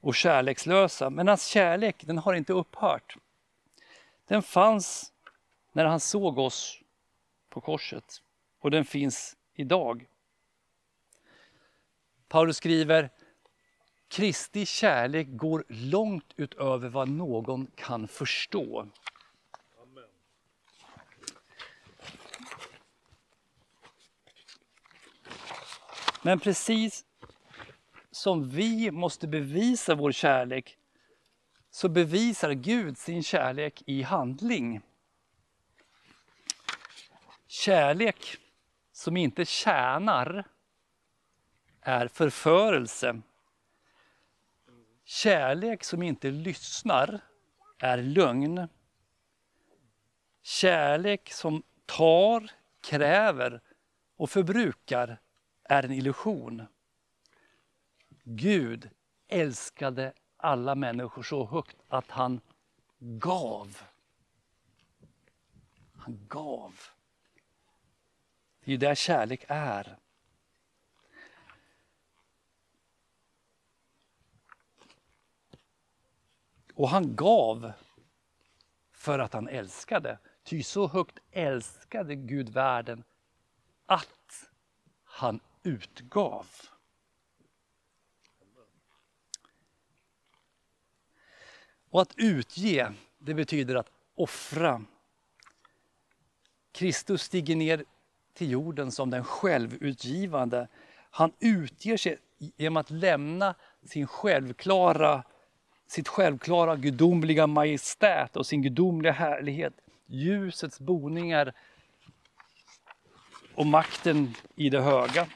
och 0.00 0.14
kärlekslösa. 0.14 1.10
Men 1.10 1.28
hans 1.28 1.46
kärlek 1.46 1.96
den 2.06 2.18
har 2.18 2.34
inte 2.34 2.52
upphört. 2.52 3.16
Den 4.28 4.42
fanns 4.42 5.12
när 5.72 5.84
han 5.84 6.00
såg 6.00 6.38
oss 6.38 6.80
på 7.48 7.60
korset 7.60 8.22
och 8.60 8.70
den 8.70 8.84
finns 8.84 9.36
idag. 9.54 10.06
Paulus 12.28 12.56
skriver 12.56 13.10
Kristi 14.08 14.66
kärlek 14.66 15.26
går 15.30 15.64
långt 15.68 16.32
utöver 16.36 16.88
vad 16.88 17.08
någon 17.08 17.66
kan 17.66 18.08
förstå. 18.08 18.88
Men 26.22 26.40
precis 26.40 27.04
som 28.10 28.48
vi 28.48 28.90
måste 28.90 29.28
bevisa 29.28 29.94
vår 29.94 30.12
kärlek 30.12 30.78
så 31.70 31.88
bevisar 31.88 32.52
Gud 32.52 32.98
sin 32.98 33.22
kärlek 33.22 33.82
i 33.86 34.02
handling. 34.02 34.80
Kärlek 37.46 38.36
som 38.92 39.16
inte 39.16 39.44
tjänar 39.44 40.44
är 41.80 42.08
förförelse. 42.08 43.20
Kärlek 45.04 45.84
som 45.84 46.02
inte 46.02 46.30
lyssnar 46.30 47.20
är 47.78 47.98
lögn. 48.02 48.68
Kärlek 50.42 51.32
som 51.32 51.62
tar, 51.86 52.50
kräver 52.80 53.60
och 54.16 54.30
förbrukar 54.30 55.20
är 55.68 55.82
en 55.82 55.92
illusion. 55.92 56.66
Gud 58.24 58.90
älskade 59.28 60.12
alla 60.36 60.74
människor 60.74 61.22
så 61.22 61.46
högt 61.46 61.76
att 61.88 62.10
han 62.10 62.40
gav. 62.98 63.78
Han 65.94 66.26
gav. 66.28 66.74
Det 68.60 68.70
är 68.70 68.72
ju 68.72 68.76
där 68.76 68.94
kärlek 68.94 69.44
är. 69.48 69.98
Och 76.74 76.88
han 76.88 77.16
gav 77.16 77.72
för 78.92 79.18
att 79.18 79.32
han 79.32 79.48
älskade. 79.48 80.18
Ty 80.42 80.62
så 80.62 80.88
högt 80.88 81.18
älskade 81.30 82.14
Gud 82.14 82.48
världen 82.48 83.04
att 83.86 84.50
han 85.04 85.40
utgav. 85.68 86.46
Och 91.90 92.02
att 92.02 92.14
utge, 92.16 92.92
det 93.18 93.34
betyder 93.34 93.74
att 93.74 93.90
offra. 94.14 94.84
Kristus 96.72 97.22
stiger 97.22 97.56
ner 97.56 97.84
till 98.34 98.50
jorden 98.50 98.92
som 98.92 99.10
den 99.10 99.24
självutgivande. 99.24 100.68
Han 101.10 101.32
utger 101.40 101.96
sig 101.96 102.18
genom 102.38 102.76
att 102.76 102.90
lämna 102.90 103.54
sin 103.84 104.06
självklara, 104.06 105.24
sitt 105.86 106.08
självklara 106.08 106.76
gudomliga 106.76 107.46
majestät 107.46 108.36
och 108.36 108.46
sin 108.46 108.62
gudomliga 108.62 109.12
härlighet. 109.12 109.74
Ljusets 110.06 110.80
boningar 110.80 111.52
och 113.54 113.66
makten 113.66 114.34
i 114.54 114.70
det 114.70 114.80
höga. 114.80 115.26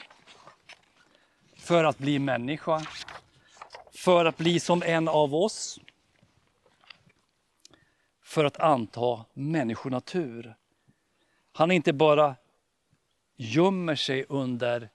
För 1.73 1.85
att 1.85 1.99
bli 1.99 2.19
människa. 2.19 2.87
För 3.93 4.25
att 4.25 4.37
bli 4.37 4.61
som 4.61 4.83
en 4.83 5.09
av 5.09 5.35
oss 5.35 5.81
för 8.23 8.45
att 8.45 8.61
anta 8.61 9.25
människonatur. 9.33 10.57
Han 11.52 11.71
inte 11.71 11.93
bara 11.93 12.37
gömmer 13.37 13.95
sig 13.95 14.25
under 14.29 14.91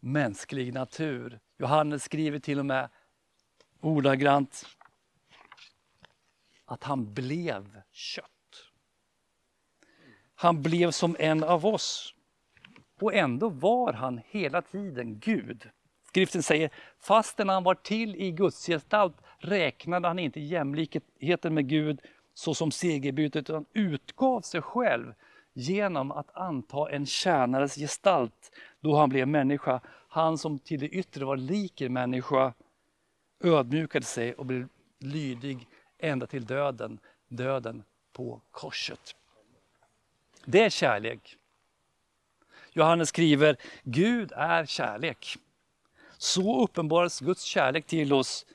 mänsklig 0.00 0.74
natur. 0.74 1.40
Johannes 1.58 2.04
skriver 2.04 2.38
till 2.38 2.58
och 2.58 2.66
med 2.66 2.88
ordagrant 3.80 4.66
att 6.64 6.84
han 6.84 7.14
blev 7.14 7.82
kött. 7.90 8.70
Han 10.34 10.62
blev 10.62 10.90
som 10.90 11.16
en 11.18 11.44
av 11.44 11.66
oss. 11.66 12.14
Och 13.00 13.14
ändå 13.14 13.48
var 13.48 13.92
han 13.92 14.20
hela 14.26 14.62
tiden 14.62 15.18
Gud. 15.18 15.70
Skriften 16.12 16.42
säger, 16.42 16.70
fastän 17.00 17.48
han 17.48 17.64
var 17.64 17.74
till 17.74 18.16
i 18.16 18.30
Guds 18.30 18.66
gestalt 18.66 19.16
räknade 19.38 20.08
han 20.08 20.18
inte 20.18 20.40
jämlikheten 20.40 21.54
med 21.54 21.68
Gud 21.68 22.00
såsom 22.34 22.70
segerbytet 22.70 23.50
utan 23.50 23.64
utgav 23.72 24.40
sig 24.40 24.62
själv 24.62 25.14
genom 25.52 26.12
att 26.12 26.36
anta 26.36 26.90
en 26.90 27.06
tjänares 27.06 27.74
gestalt 27.74 28.52
då 28.80 28.96
han 28.96 29.08
blev 29.08 29.28
människa. 29.28 29.80
Han 30.08 30.38
som 30.38 30.58
till 30.58 30.80
det 30.80 30.88
yttre 30.88 31.24
var 31.24 31.36
lik 31.36 31.80
en 31.80 31.92
människa 31.92 32.54
ödmjukade 33.44 34.04
sig 34.04 34.34
och 34.34 34.46
blev 34.46 34.68
lydig 34.98 35.66
ända 35.98 36.26
till 36.26 36.46
döden, 36.46 36.98
döden 37.28 37.82
på 38.12 38.40
korset. 38.50 39.16
Det 40.44 40.64
är 40.64 40.70
kärlek. 40.70 41.36
Johannes 42.72 43.08
skriver, 43.08 43.56
Gud 43.82 44.32
är 44.36 44.66
kärlek. 44.66 45.38
Så 46.22 46.64
uppenbaras 46.64 47.20
Guds 47.20 47.42
kärlek 47.42 47.86
till 47.86 48.12
oss. 48.12 48.46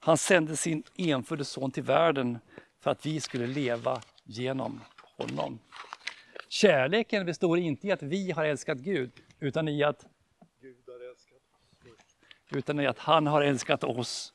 Han 0.00 0.18
sände 0.18 0.56
sin 0.56 0.82
enfödde 0.96 1.44
son 1.44 1.70
till 1.70 1.82
världen 1.82 2.38
för 2.80 2.90
att 2.90 3.06
vi 3.06 3.20
skulle 3.20 3.46
leva 3.46 4.00
genom 4.24 4.80
honom. 5.18 5.58
Kärleken 6.48 7.26
består 7.26 7.58
inte 7.58 7.86
i 7.86 7.92
att 7.92 8.02
vi 8.02 8.30
har 8.30 8.44
älskat 8.44 8.78
Gud, 8.78 9.10
utan 9.40 9.68
i 9.68 9.82
att, 9.82 10.06
utan 12.50 12.80
i 12.80 12.86
att 12.86 12.98
han 12.98 13.26
har 13.26 13.42
älskat 13.42 13.84
oss 13.84 14.32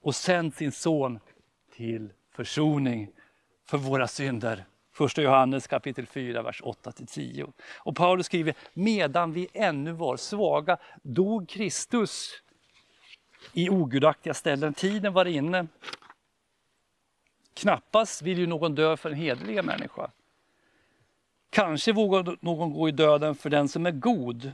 och 0.00 0.14
sänt 0.14 0.56
sin 0.56 0.72
son 0.72 1.18
till 1.72 2.12
försoning 2.32 3.10
för 3.66 3.78
våra 3.78 4.08
synder. 4.08 4.64
Första 5.00 5.22
Johannes 5.22 5.66
kapitel 5.66 6.06
4, 6.06 6.42
vers 6.42 6.62
8-10. 6.62 7.52
Och 7.78 7.96
Paulus 7.96 8.26
skriver, 8.26 8.54
medan 8.74 9.32
vi 9.32 9.48
ännu 9.52 9.92
var 9.92 10.16
svaga 10.16 10.76
dog 11.02 11.48
Kristus 11.48 12.32
i 13.52 13.70
ogudaktiga 13.70 14.34
ställen. 14.34 14.74
Tiden 14.74 15.12
var 15.12 15.24
inne. 15.24 15.66
Knappast 17.54 18.22
vill 18.22 18.38
ju 18.38 18.46
någon 18.46 18.74
dö 18.74 18.96
för 18.96 19.10
en 19.10 19.16
hederlig 19.16 19.64
människa. 19.64 20.10
Kanske 21.50 21.92
vågar 21.92 22.36
någon 22.40 22.72
gå 22.72 22.88
i 22.88 22.92
döden 22.92 23.34
för 23.34 23.50
den 23.50 23.68
som 23.68 23.86
är 23.86 23.90
god. 23.90 24.52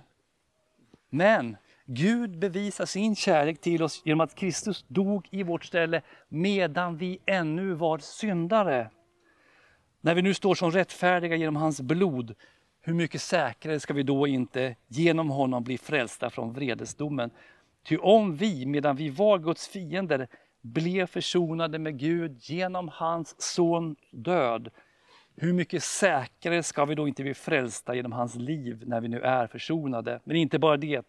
Men 1.08 1.56
Gud 1.84 2.38
bevisar 2.38 2.86
sin 2.86 3.16
kärlek 3.16 3.60
till 3.60 3.82
oss 3.82 4.02
genom 4.04 4.20
att 4.20 4.34
Kristus 4.34 4.84
dog 4.88 5.28
i 5.30 5.42
vårt 5.42 5.64
ställe 5.64 6.02
medan 6.28 6.96
vi 6.96 7.18
ännu 7.26 7.74
var 7.74 7.98
syndare. 7.98 8.90
När 10.06 10.14
vi 10.14 10.22
nu 10.22 10.34
står 10.34 10.54
som 10.54 10.70
rättfärdiga 10.70 11.36
genom 11.36 11.56
hans 11.56 11.80
blod, 11.80 12.34
hur 12.80 12.94
mycket 12.94 13.22
säkrare 13.22 13.80
ska 13.80 13.94
vi 13.94 14.02
då 14.02 14.26
inte 14.26 14.76
genom 14.88 15.30
honom 15.30 15.64
bli 15.64 15.78
frälsta 15.78 16.30
från 16.30 16.52
vredesdomen? 16.52 17.30
Ty 17.84 17.96
om 17.96 18.36
vi, 18.36 18.66
medan 18.66 18.96
vi 18.96 19.08
var 19.08 19.38
Guds 19.38 19.68
fiender, 19.68 20.28
blev 20.62 21.06
försonade 21.06 21.78
med 21.78 21.98
Gud 21.98 22.38
genom 22.40 22.88
hans 22.88 23.42
son 23.42 23.96
död, 24.10 24.70
hur 25.36 25.52
mycket 25.52 25.82
säkrare 25.82 26.62
ska 26.62 26.84
vi 26.84 26.94
då 26.94 27.08
inte 27.08 27.22
bli 27.22 27.34
frälsta 27.34 27.94
genom 27.94 28.12
hans 28.12 28.34
liv 28.34 28.82
när 28.86 29.00
vi 29.00 29.08
nu 29.08 29.20
är 29.20 29.46
försonade? 29.46 30.20
Men 30.24 30.36
inte 30.36 30.58
bara 30.58 30.76
det, 30.76 31.06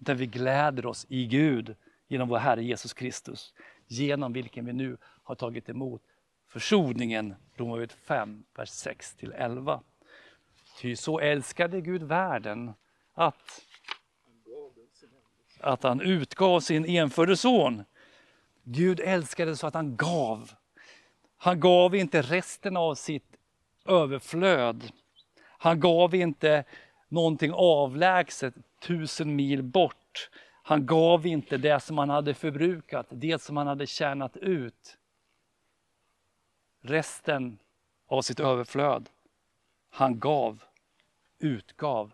utan 0.00 0.16
vi 0.16 0.26
gläder 0.26 0.86
oss 0.86 1.06
i 1.08 1.26
Gud 1.26 1.76
genom 2.08 2.28
vår 2.28 2.38
Herre 2.38 2.64
Jesus 2.64 2.94
Kristus, 2.94 3.54
genom 3.86 4.32
vilken 4.32 4.66
vi 4.66 4.72
nu 4.72 4.96
har 5.22 5.34
tagit 5.34 5.68
emot 5.68 6.02
försoningen. 6.48 7.34
Romarbrevet 7.56 7.92
5, 7.92 8.44
vers 8.54 8.68
6-11. 8.68 9.80
Ty 10.80 10.96
så 10.96 11.18
älskade 11.18 11.80
Gud 11.80 12.02
världen 12.02 12.72
att, 13.14 13.66
att 15.60 15.82
han 15.82 16.00
utgav 16.00 16.60
sin 16.60 16.84
enfödde 16.84 17.36
son. 17.36 17.84
Gud 18.64 19.00
älskade 19.00 19.56
så 19.56 19.66
att 19.66 19.74
han 19.74 19.96
gav. 19.96 20.50
Han 21.36 21.60
gav 21.60 21.94
inte 21.94 22.22
resten 22.22 22.76
av 22.76 22.94
sitt 22.94 23.36
överflöd. 23.84 24.92
Han 25.58 25.80
gav 25.80 26.14
inte 26.14 26.64
någonting 27.08 27.52
avlägset 27.54 28.54
tusen 28.82 29.36
mil 29.36 29.62
bort. 29.62 30.30
Han 30.62 30.86
gav 30.86 31.26
inte 31.26 31.56
det 31.56 31.80
som 31.80 31.98
han 31.98 32.10
hade 32.10 32.34
förbrukat, 32.34 33.06
det 33.10 33.42
som 33.42 33.56
han 33.56 33.66
hade 33.66 33.86
tjänat 33.86 34.36
ut. 34.36 34.98
Resten 36.88 37.58
av 38.06 38.22
sitt 38.22 38.40
överflöd. 38.40 39.10
Han 39.90 40.18
gav, 40.18 40.64
utgav 41.38 42.12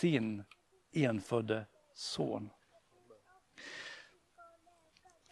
sin 0.00 0.44
enfödde 0.92 1.66
son. 1.94 2.50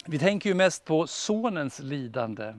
Vi 0.07 0.19
tänker 0.19 0.51
ju 0.51 0.55
mest 0.55 0.85
på 0.85 1.07
sonens 1.07 1.79
lidande. 1.79 2.55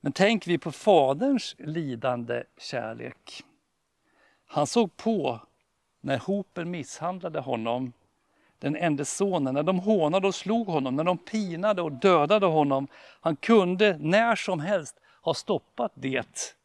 Men 0.00 0.12
tänker 0.12 0.50
vi 0.50 0.58
på 0.58 0.72
faderns 0.72 1.54
lidande 1.58 2.44
kärlek. 2.58 3.44
Han 4.46 4.66
såg 4.66 4.96
på 4.96 5.40
när 6.00 6.18
hopen 6.18 6.70
misshandlade 6.70 7.40
honom, 7.40 7.92
den 8.60 8.76
enda 8.76 9.04
sonen, 9.04 9.54
när 9.54 9.62
de 9.62 9.78
hånade 9.78 10.26
och 10.26 10.34
slog 10.34 10.66
honom, 10.66 10.96
när 10.96 11.04
de 11.04 11.18
pinade 11.18 11.82
och 11.82 11.92
dödade 11.92 12.46
honom. 12.46 12.88
Han 13.20 13.36
kunde 13.36 13.98
när 13.98 14.36
som 14.36 14.60
helst 14.60 14.96
ha 15.22 15.34
stoppat 15.34 15.92
det. 15.94 16.56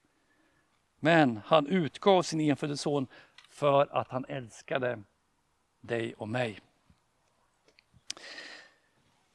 Men 1.00 1.42
han 1.46 1.68
utgav 1.68 2.22
sin 2.22 2.42
enfödde 2.42 2.78
son 2.78 3.08
för 3.50 3.88
att 3.92 4.08
han 4.10 4.26
älskade 4.28 5.00
dig 5.82 6.14
och 6.14 6.30
mig. 6.30 6.60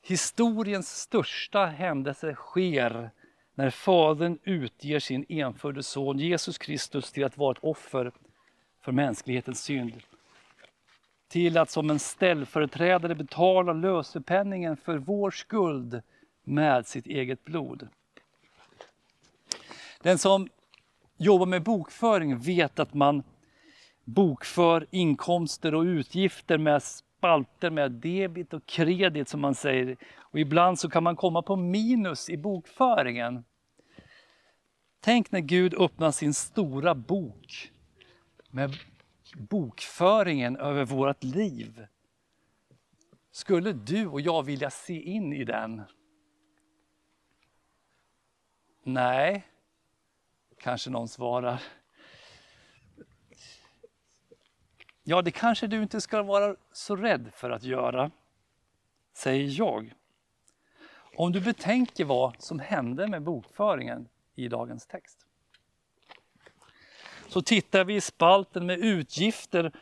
Historiens 0.02 1.00
största 1.00 1.66
händelse 1.66 2.34
sker 2.34 3.10
när 3.54 3.70
Fadern 3.70 4.38
utger 4.44 5.00
sin 5.00 5.26
enfödde 5.28 5.82
son 5.82 6.18
Jesus 6.18 6.58
Kristus 6.58 7.12
till 7.12 7.24
att 7.24 7.36
vara 7.36 7.52
ett 7.52 7.64
offer 7.64 8.12
för 8.80 8.92
mänsklighetens 8.92 9.62
synd. 9.62 10.02
Till 11.30 11.58
att 11.58 11.70
som 11.70 11.90
en 11.90 11.98
ställföreträdare 11.98 13.14
betala 13.14 13.72
lösepenningen 13.72 14.76
för 14.76 14.98
vår 14.98 15.30
skuld 15.30 16.02
med 16.44 16.86
sitt 16.86 17.06
eget 17.06 17.44
blod. 17.44 17.88
Den 20.02 20.18
som 20.18 20.48
jobbar 21.16 21.46
med 21.46 21.62
bokföring 21.62 22.38
vet 22.38 22.78
att 22.78 22.94
man 22.94 23.22
bokför 24.04 24.86
inkomster 24.90 25.74
och 25.74 25.82
utgifter 25.82 26.58
med 26.58 26.82
spalter 26.82 27.70
med 27.70 27.92
debit 27.92 28.54
och 28.54 28.66
kredit 28.66 29.28
som 29.28 29.40
man 29.40 29.54
säger. 29.54 29.96
Och 30.16 30.38
ibland 30.38 30.78
så 30.78 30.90
kan 30.90 31.02
man 31.02 31.16
komma 31.16 31.42
på 31.42 31.56
minus 31.56 32.30
i 32.30 32.36
bokföringen. 32.36 33.44
Tänk 35.00 35.32
när 35.32 35.40
Gud 35.40 35.74
öppnar 35.74 36.10
sin 36.10 36.34
stora 36.34 36.94
bok 36.94 37.70
med 38.50 38.76
bokföringen 39.34 40.56
över 40.56 40.84
vårt 40.84 41.24
liv. 41.24 41.86
Skulle 43.30 43.72
du 43.72 44.06
och 44.06 44.20
jag 44.20 44.42
vilja 44.42 44.70
se 44.70 45.02
in 45.02 45.32
i 45.32 45.44
den? 45.44 45.82
Nej, 48.82 49.46
kanske 50.58 50.90
någon 50.90 51.08
svarar. 51.08 51.62
Ja, 55.02 55.22
det 55.22 55.30
kanske 55.30 55.66
du 55.66 55.82
inte 55.82 56.00
ska 56.00 56.22
vara 56.22 56.56
så 56.72 56.96
rädd 56.96 57.30
för 57.34 57.50
att 57.50 57.62
göra, 57.62 58.10
säger 59.12 59.58
jag. 59.58 59.94
Om 61.16 61.32
du 61.32 61.40
betänker 61.40 62.04
vad 62.04 62.42
som 62.42 62.58
hände 62.58 63.06
med 63.06 63.22
bokföringen 63.22 64.08
i 64.34 64.48
dagens 64.48 64.86
text. 64.86 65.26
Så 67.30 67.42
tittar 67.42 67.84
vi 67.84 67.94
i 67.94 68.00
spalten 68.00 68.66
med 68.66 68.78
utgifter 68.78 69.72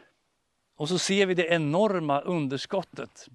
och 0.77 0.89
så 0.89 0.99
ser 0.99 1.27
vi 1.27 1.35
det 1.35 1.47
enorma 1.47 2.21
underskottet. 2.21 3.29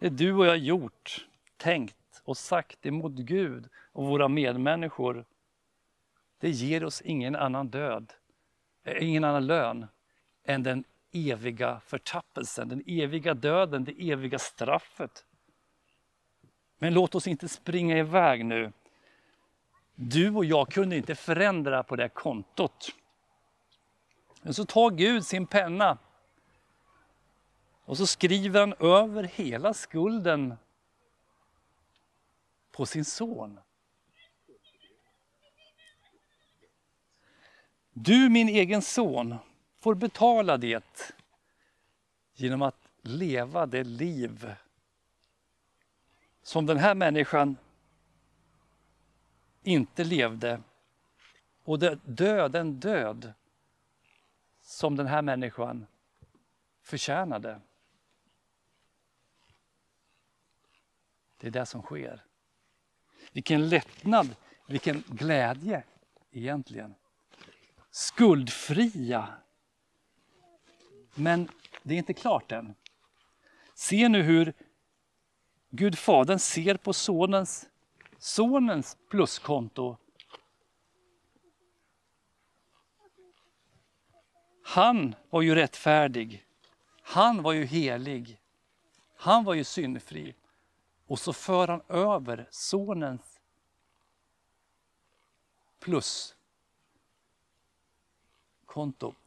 Det 0.00 0.08
du 0.08 0.32
och 0.32 0.46
jag 0.46 0.58
gjort, 0.58 1.26
tänkt 1.56 2.22
och 2.24 2.36
sagt 2.36 2.86
emot 2.86 3.12
Gud 3.12 3.68
och 3.92 4.06
våra 4.06 4.28
medmänniskor, 4.28 5.24
det 6.40 6.50
ger 6.50 6.84
oss 6.84 7.00
ingen 7.00 7.36
annan 7.36 7.68
död, 7.68 8.12
eh, 8.84 9.08
ingen 9.08 9.24
annan 9.24 9.46
lön 9.46 9.86
än 10.44 10.62
den 10.62 10.84
eviga 11.12 11.80
förtappelsen, 11.86 12.68
den 12.68 12.82
eviga 12.86 13.34
döden, 13.34 13.84
det 13.84 14.10
eviga 14.10 14.38
straffet. 14.38 15.24
Men 16.78 16.94
låt 16.94 17.14
oss 17.14 17.26
inte 17.26 17.48
springa 17.48 17.98
iväg 17.98 18.44
nu 18.44 18.72
du 20.00 20.30
och 20.30 20.44
jag 20.44 20.70
kunde 20.70 20.96
inte 20.96 21.14
förändra 21.14 21.82
på 21.82 21.96
det 21.96 22.08
kontot. 22.08 22.90
Men 24.42 24.54
så 24.54 24.64
tar 24.64 24.90
Gud 24.90 25.26
sin 25.26 25.46
penna 25.46 25.98
och 27.84 27.96
så 27.96 28.06
skriver 28.06 28.60
han 28.60 28.74
över 28.78 29.22
hela 29.22 29.74
skulden 29.74 30.54
på 32.72 32.86
sin 32.86 33.04
son. 33.04 33.60
Du, 37.92 38.28
min 38.28 38.48
egen 38.48 38.82
son, 38.82 39.34
får 39.80 39.94
betala 39.94 40.56
det 40.56 41.12
genom 42.34 42.62
att 42.62 42.88
leva 43.02 43.66
det 43.66 43.84
liv 43.84 44.54
som 46.42 46.66
den 46.66 46.78
här 46.78 46.94
människan 46.94 47.56
inte 49.68 50.04
levde 50.04 50.62
och 51.64 51.78
dö 52.02 52.48
den 52.48 52.80
död 52.80 53.32
som 54.60 54.96
den 54.96 55.06
här 55.06 55.22
människan 55.22 55.86
förtjänade. 56.82 57.60
Det 61.36 61.46
är 61.46 61.50
det 61.50 61.66
som 61.66 61.82
sker. 61.82 62.24
Vilken 63.32 63.68
lättnad, 63.68 64.36
vilken 64.66 65.04
glädje 65.06 65.82
egentligen. 66.30 66.94
Skuldfria. 67.90 69.28
Men 71.14 71.48
det 71.82 71.94
är 71.94 71.98
inte 71.98 72.14
klart 72.14 72.52
än. 72.52 72.74
Se 73.74 74.08
nu 74.08 74.22
hur 74.22 74.52
Gud 75.70 75.98
Fadern 75.98 76.38
ser 76.38 76.76
på 76.76 76.92
sonens, 76.92 77.67
sonens 78.18 78.96
pluskonto. 79.08 79.96
Han 84.62 85.14
var 85.30 85.42
ju 85.42 85.54
rättfärdig. 85.54 86.46
Han 87.02 87.42
var 87.42 87.52
ju 87.52 87.64
helig. 87.64 88.40
Han 89.16 89.44
var 89.44 89.54
ju 89.54 89.64
syndfri. 89.64 90.34
Och 91.06 91.18
så 91.18 91.32
för 91.32 91.68
han 91.68 91.82
över 91.88 92.48
sonens 92.50 93.40
pluskonto 95.80 96.34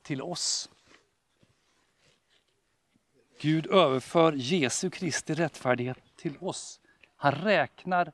till 0.01 0.21
oss. 0.21 0.69
Gud 3.39 3.67
överför 3.67 4.33
Jesu 4.33 4.89
Kristi 4.89 5.33
rättfärdighet 5.33 5.97
till 6.15 6.37
oss. 6.37 6.79
Han 7.15 7.31
räknar 7.31 8.13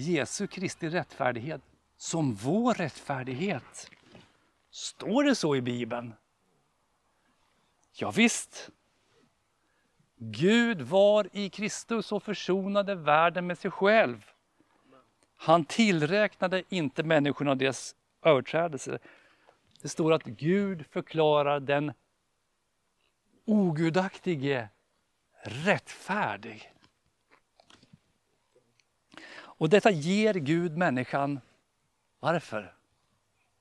Jesu 0.00 0.46
Kristi 0.46 0.88
rättfärdighet 0.88 1.60
som 1.96 2.34
vår 2.34 2.74
rättfärdighet. 2.74 3.90
Står 4.70 5.24
det 5.24 5.34
så 5.34 5.56
i 5.56 5.60
Bibeln? 5.62 6.14
Ja, 7.92 8.10
visst. 8.10 8.70
Gud 10.16 10.82
var 10.82 11.28
i 11.32 11.50
Kristus 11.50 12.12
och 12.12 12.22
försonade 12.22 12.94
världen 12.94 13.46
med 13.46 13.58
sig 13.58 13.70
själv. 13.70 14.30
Han 15.36 15.64
tillräknade 15.64 16.62
inte 16.68 17.02
människorna 17.02 17.54
deras 17.54 17.96
överträdelser. 18.22 18.98
Det 19.82 19.88
står 19.88 20.12
att 20.12 20.24
Gud 20.24 20.86
förklarar 20.90 21.60
den 21.60 21.92
ogudaktige 23.44 24.68
rättfärdig. 25.42 26.72
Och 29.58 29.68
detta 29.68 29.90
ger 29.90 30.34
Gud 30.34 30.76
människan. 30.76 31.40
Varför? 32.20 32.74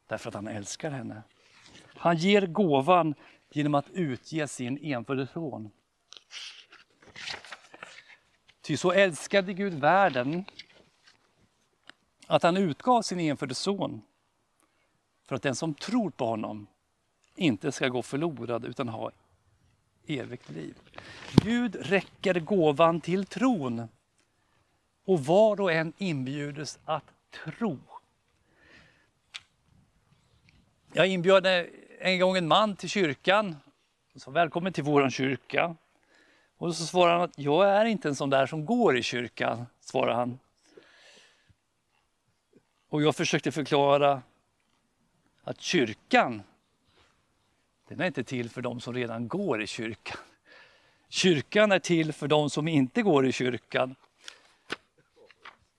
Därför 0.07 0.27
att 0.29 0.35
han 0.35 0.47
älskar 0.47 0.91
henne. 0.91 1.23
Han 1.85 2.17
ger 2.17 2.47
gåvan 2.47 3.15
genom 3.51 3.75
att 3.75 3.89
utge 3.89 4.47
sin 4.47 4.77
enfödde 4.77 5.27
son. 5.27 5.71
Ty 8.61 8.77
så 8.77 8.91
älskade 8.91 9.53
Gud 9.53 9.73
världen 9.73 10.45
att 12.27 12.43
han 12.43 12.57
utgav 12.57 13.01
sin 13.01 13.19
enfödde 13.19 13.55
son 13.55 14.01
för 15.25 15.35
att 15.35 15.41
den 15.41 15.55
som 15.55 15.73
tror 15.73 16.09
på 16.09 16.25
honom 16.25 16.67
inte 17.35 17.71
ska 17.71 17.87
gå 17.87 18.01
förlorad 18.01 18.65
utan 18.65 18.89
ha 18.89 19.11
evigt 20.07 20.49
liv. 20.49 20.75
Gud 21.43 21.75
räcker 21.75 22.39
gåvan 22.39 23.01
till 23.01 23.25
tron 23.25 23.87
och 25.07 25.25
var 25.25 25.61
och 25.61 25.71
en 25.71 25.93
inbjudes 25.97 26.79
att 26.85 27.03
tro. 27.31 27.79
Jag 30.93 31.07
inbjöd 31.07 31.45
en 31.99 32.19
gång 32.19 32.37
en 32.37 32.47
man 32.47 32.75
till 32.75 32.89
kyrkan. 32.89 33.55
Så 34.15 34.31
välkommen 34.31 34.73
till 34.73 34.83
våran 34.83 35.11
kyrka. 35.11 35.75
Och 36.57 36.75
så 36.75 36.85
svarade 36.85 37.13
han 37.13 37.21
att 37.21 37.39
jag 37.39 37.69
är 37.69 37.85
inte 37.85 38.07
en 38.07 38.15
sån 38.15 38.29
där 38.29 38.45
som 38.45 38.65
går 38.65 38.97
i 38.97 39.03
kyrkan, 39.03 39.65
svarade 39.79 40.15
han. 40.15 40.39
Och 42.89 43.01
jag 43.01 43.15
försökte 43.15 43.51
förklara 43.51 44.21
att 45.43 45.61
kyrkan, 45.61 46.41
den 47.87 48.01
är 48.01 48.05
inte 48.05 48.23
till 48.23 48.49
för 48.49 48.61
de 48.61 48.79
som 48.79 48.93
redan 48.93 49.27
går 49.27 49.61
i 49.61 49.67
kyrkan. 49.67 50.17
Kyrkan 51.09 51.71
är 51.71 51.79
till 51.79 52.13
för 52.13 52.27
de 52.27 52.49
som 52.49 52.67
inte 52.67 53.01
går 53.01 53.27
i 53.27 53.31
kyrkan. 53.31 53.95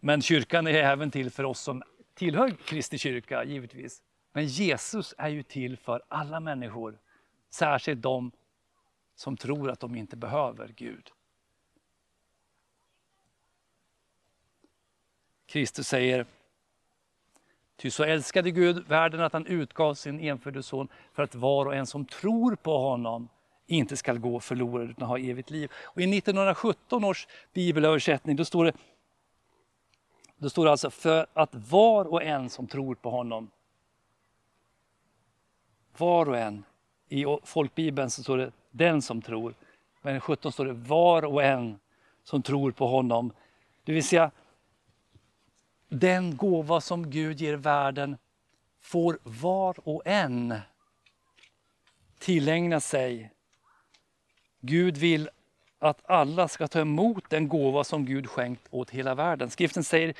Men 0.00 0.22
kyrkan 0.22 0.66
är 0.66 0.72
även 0.72 1.10
till 1.10 1.30
för 1.30 1.44
oss 1.44 1.60
som 1.60 1.82
tillhör 2.14 2.50
Kristi 2.50 2.98
kyrka, 2.98 3.44
givetvis. 3.44 4.02
Men 4.32 4.46
Jesus 4.46 5.14
är 5.18 5.28
ju 5.28 5.42
till 5.42 5.76
för 5.76 6.02
alla 6.08 6.40
människor, 6.40 6.98
särskilt 7.50 8.02
de 8.02 8.32
som 9.14 9.36
tror 9.36 9.70
att 9.70 9.80
de 9.80 9.94
inte 9.94 10.16
behöver 10.16 10.68
Gud. 10.76 11.10
Kristus 15.46 15.88
säger, 15.88 16.26
ty 17.76 17.90
så 17.90 18.04
älskade 18.04 18.50
Gud 18.50 18.88
världen 18.88 19.20
att 19.20 19.32
han 19.32 19.46
utgav 19.46 19.94
sin 19.94 20.20
enfödde 20.20 20.62
son 20.62 20.88
för 21.12 21.22
att 21.22 21.34
var 21.34 21.66
och 21.66 21.74
en 21.74 21.86
som 21.86 22.04
tror 22.04 22.54
på 22.54 22.78
honom 22.78 23.28
inte 23.66 23.96
skall 23.96 24.18
gå 24.18 24.40
förlorad 24.40 24.90
utan 24.90 25.08
ha 25.08 25.18
evigt 25.18 25.50
liv. 25.50 25.72
Och 25.84 26.00
I 26.00 26.18
1917 26.18 27.04
års 27.04 27.26
bibelöversättning 27.52 28.36
då 28.36 28.44
står 28.44 28.64
det 28.64 28.72
då 30.38 30.50
står 30.50 30.64
det 30.64 30.70
alltså 30.70 30.90
för 30.90 31.26
att 31.32 31.54
var 31.54 32.04
och 32.04 32.22
en 32.22 32.50
som 32.50 32.66
tror 32.66 32.94
på 32.94 33.10
honom 33.10 33.50
var 35.96 36.28
och 36.28 36.38
en. 36.38 36.64
I 37.08 37.24
folkbibeln 37.44 38.10
så 38.10 38.22
står 38.22 38.38
det 38.38 38.52
den 38.70 39.02
som 39.02 39.22
tror. 39.22 39.54
Men 40.02 40.16
i 40.16 40.20
17 40.20 40.52
står 40.52 40.64
det 40.64 40.72
var 40.72 41.24
och 41.24 41.42
en 41.42 41.78
som 42.24 42.42
tror 42.42 42.70
på 42.70 42.86
honom. 42.86 43.32
Det 43.84 43.92
vill 43.92 44.04
säga, 44.04 44.30
den 45.88 46.36
gåva 46.36 46.80
som 46.80 47.10
Gud 47.10 47.40
ger 47.40 47.54
världen 47.54 48.16
får 48.80 49.18
var 49.22 49.88
och 49.88 50.02
en 50.04 50.54
tillägna 52.18 52.80
sig. 52.80 53.32
Gud 54.60 54.96
vill 54.96 55.30
att 55.78 56.10
alla 56.10 56.48
ska 56.48 56.68
ta 56.68 56.80
emot 56.80 57.30
den 57.30 57.48
gåva 57.48 57.84
som 57.84 58.04
Gud 58.04 58.28
skänkt 58.28 58.68
åt 58.70 58.90
hela 58.90 59.14
världen. 59.14 59.50
Skriften 59.50 59.84
säger 59.84 60.14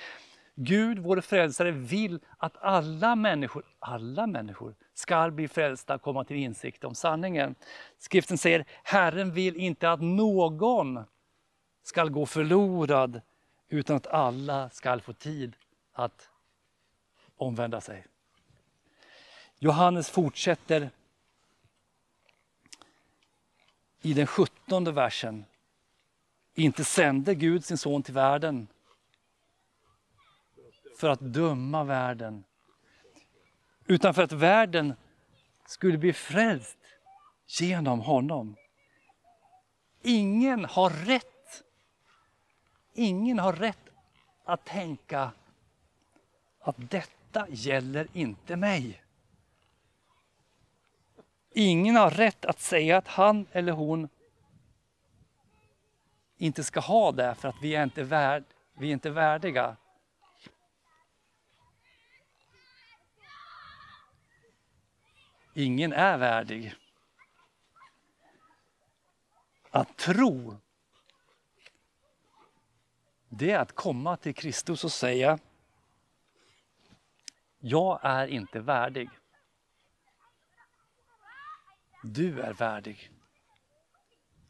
Gud, 0.54 0.98
vår 0.98 1.20
frälsare, 1.20 1.70
vill 1.70 2.20
att 2.38 2.56
alla 2.60 3.16
människor, 3.16 3.64
alla 3.78 4.26
människor 4.26 4.74
ska 4.94 5.30
bli 5.30 5.48
frälsta 5.48 5.94
och 5.94 6.02
komma 6.02 6.24
till 6.24 6.36
insikt 6.36 6.84
om 6.84 6.94
sanningen. 6.94 7.54
Skriften 7.98 8.38
säger, 8.38 8.64
Herren 8.82 9.32
vill 9.32 9.56
inte 9.56 9.90
att 9.90 10.00
någon 10.00 11.04
ska 11.82 12.04
gå 12.04 12.26
förlorad, 12.26 13.20
utan 13.68 13.96
att 13.96 14.06
alla 14.06 14.70
ska 14.70 15.00
få 15.00 15.12
tid 15.12 15.56
att 15.92 16.28
omvända 17.36 17.80
sig. 17.80 18.06
Johannes 19.58 20.10
fortsätter 20.10 20.90
i 24.02 24.14
den 24.14 24.26
sjuttonde 24.26 24.92
versen. 24.92 25.44
Inte 26.54 26.84
sände 26.84 27.34
Gud 27.34 27.64
sin 27.64 27.78
son 27.78 28.02
till 28.02 28.14
världen 28.14 28.68
för 30.98 31.08
att 31.08 31.20
döma 31.20 31.84
världen. 31.84 32.44
Utan 33.86 34.14
för 34.14 34.22
att 34.22 34.32
världen 34.32 34.94
skulle 35.66 35.98
bli 35.98 36.12
frälst 36.12 36.78
genom 37.46 38.00
honom. 38.00 38.56
Ingen 40.02 40.64
har 40.64 40.90
rätt, 40.90 41.62
ingen 42.94 43.38
har 43.38 43.52
rätt 43.52 43.88
att 44.44 44.64
tänka 44.64 45.30
att 46.60 46.76
detta 46.78 47.46
gäller 47.48 48.08
inte 48.12 48.56
mig. 48.56 49.02
Ingen 51.60 51.96
har 51.96 52.10
rätt 52.10 52.44
att 52.44 52.60
säga 52.60 52.96
att 52.96 53.08
han 53.08 53.46
eller 53.52 53.72
hon 53.72 54.08
inte 56.36 56.64
ska 56.64 56.80
ha 56.80 57.12
det 57.12 57.34
för 57.34 57.48
att 57.48 57.62
vi 57.62 57.74
är 57.74 57.82
inte, 57.82 58.02
värd, 58.02 58.44
vi 58.74 58.88
är 58.88 58.92
inte 58.92 59.10
värdiga. 59.10 59.76
Ingen 65.54 65.92
är 65.92 66.18
värdig. 66.18 66.74
Att 69.70 69.96
tro, 69.96 70.56
det 73.28 73.50
är 73.50 73.58
att 73.58 73.72
komma 73.72 74.16
till 74.16 74.34
Kristus 74.34 74.84
och 74.84 74.92
säga 74.92 75.38
Jag 77.58 78.00
är 78.02 78.26
inte 78.26 78.60
värdig. 78.60 79.17
Du 82.02 82.40
är 82.40 82.52
värdig. 82.52 83.10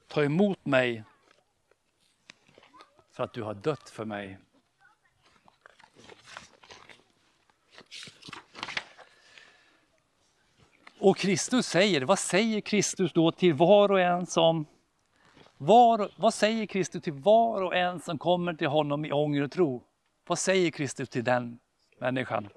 Ta 0.08 0.24
emot 0.24 0.66
mig 0.66 1.04
för 3.10 3.24
att 3.24 3.32
du 3.32 3.42
har 3.42 3.54
dött 3.54 3.90
för 3.90 4.04
mig. 4.04 4.38
Och 11.00 11.16
Kristus 11.16 11.66
säger, 11.66 12.00
vad 12.00 12.18
säger 12.18 12.60
Kristus 12.60 13.12
då 13.12 13.32
till 13.32 13.54
var 13.54 13.90
och 13.90 14.00
en 14.00 14.26
som 14.26 14.66
var, 15.56 16.10
vad 16.16 16.34
säger 16.34 16.66
Kristus 16.66 17.02
till 17.02 17.12
var 17.12 17.62
och 17.62 17.76
en 17.76 18.00
som 18.00 18.18
kommer 18.18 18.54
till 18.54 18.68
honom 18.68 19.04
i 19.04 19.12
ånger 19.12 19.42
och 19.42 19.52
tro? 19.52 19.82
Vad 20.26 20.38
säger 20.38 20.70
Kristus 20.70 21.08
till 21.08 21.24
den 21.24 21.58
människan? 21.98 22.48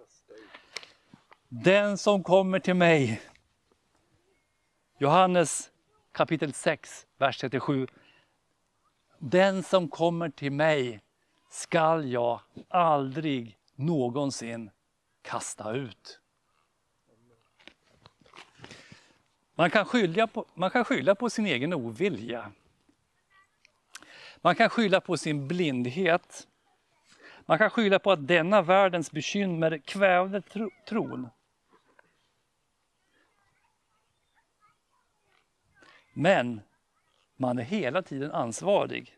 Den 1.47 1.97
som 1.97 2.23
kommer 2.23 2.59
till 2.59 2.73
mig. 2.73 3.21
Johannes 5.01 5.71
kapitel 6.11 6.53
6, 6.53 7.07
vers 7.17 7.37
37. 7.37 7.87
Den 9.19 9.63
som 9.63 9.87
kommer 9.87 10.29
till 10.29 10.51
mig 10.51 11.01
skall 11.49 12.11
jag 12.11 12.39
aldrig 12.69 13.57
någonsin 13.75 14.69
kasta 15.21 15.71
ut. 15.71 16.19
Man 19.55 19.69
kan, 19.69 19.85
skylla 19.85 20.27
på, 20.27 20.45
man 20.53 20.69
kan 20.69 20.85
skylla 20.85 21.15
på 21.15 21.29
sin 21.29 21.45
egen 21.45 21.73
ovilja. 21.73 22.51
Man 24.41 24.55
kan 24.55 24.69
skylla 24.69 25.01
på 25.01 25.17
sin 25.17 25.47
blindhet. 25.47 26.47
Man 27.45 27.57
kan 27.57 27.69
skylla 27.69 27.99
på 27.99 28.11
att 28.11 28.27
denna 28.27 28.61
världens 28.61 29.11
bekymmer 29.11 29.77
kvävde 29.77 30.41
tron. 30.89 31.29
Men 36.21 36.61
man 37.35 37.59
är 37.59 37.63
hela 37.63 38.01
tiden 38.01 38.31
ansvarig. 38.31 39.17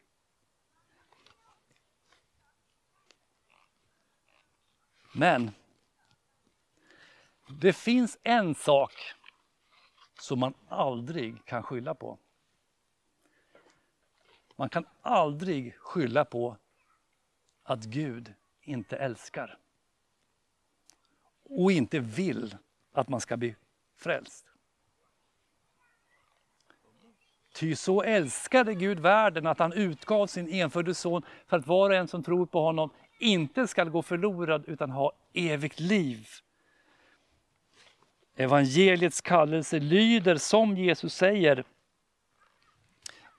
Men 5.14 5.52
det 7.60 7.74
finns 7.74 8.18
en 8.24 8.56
sak 8.56 8.92
som 10.20 10.40
man 10.40 10.54
aldrig 10.68 11.46
kan 11.46 11.64
skylla 11.64 11.96
på. 11.96 12.20
Man 14.56 14.70
kan 14.70 14.86
aldrig 15.02 15.76
skylla 15.76 16.26
på 16.26 16.58
att 17.64 17.84
Gud 17.84 18.34
inte 18.62 18.98
älskar 18.98 19.60
och 21.44 21.72
inte 21.72 22.00
vill 22.00 22.58
att 22.92 23.10
man 23.10 23.22
ska 23.22 23.38
bli 23.38 23.56
frälst. 23.96 24.53
Ty 27.54 27.76
så 27.76 28.02
älskade 28.02 28.74
Gud 28.74 29.00
världen 29.00 29.48
att 29.48 29.60
han 29.60 29.74
utgav 29.74 30.28
sin 30.28 30.50
enfödde 30.50 30.94
son 30.94 31.22
för 31.48 31.58
att 31.58 31.68
var 31.68 31.90
och 31.90 31.96
en 31.96 32.08
som 32.08 32.24
tror 32.24 32.46
på 32.46 32.62
honom 32.62 32.90
inte 33.20 33.68
skall 33.68 33.90
gå 33.90 34.02
förlorad 34.02 34.64
utan 34.68 34.90
ha 34.90 35.12
evigt 35.34 35.80
liv. 35.80 36.28
Evangeliets 38.36 39.22
kallelse 39.22 39.80
lyder 39.80 40.36
som 40.36 40.78
Jesus 40.78 41.16
säger. 41.16 41.64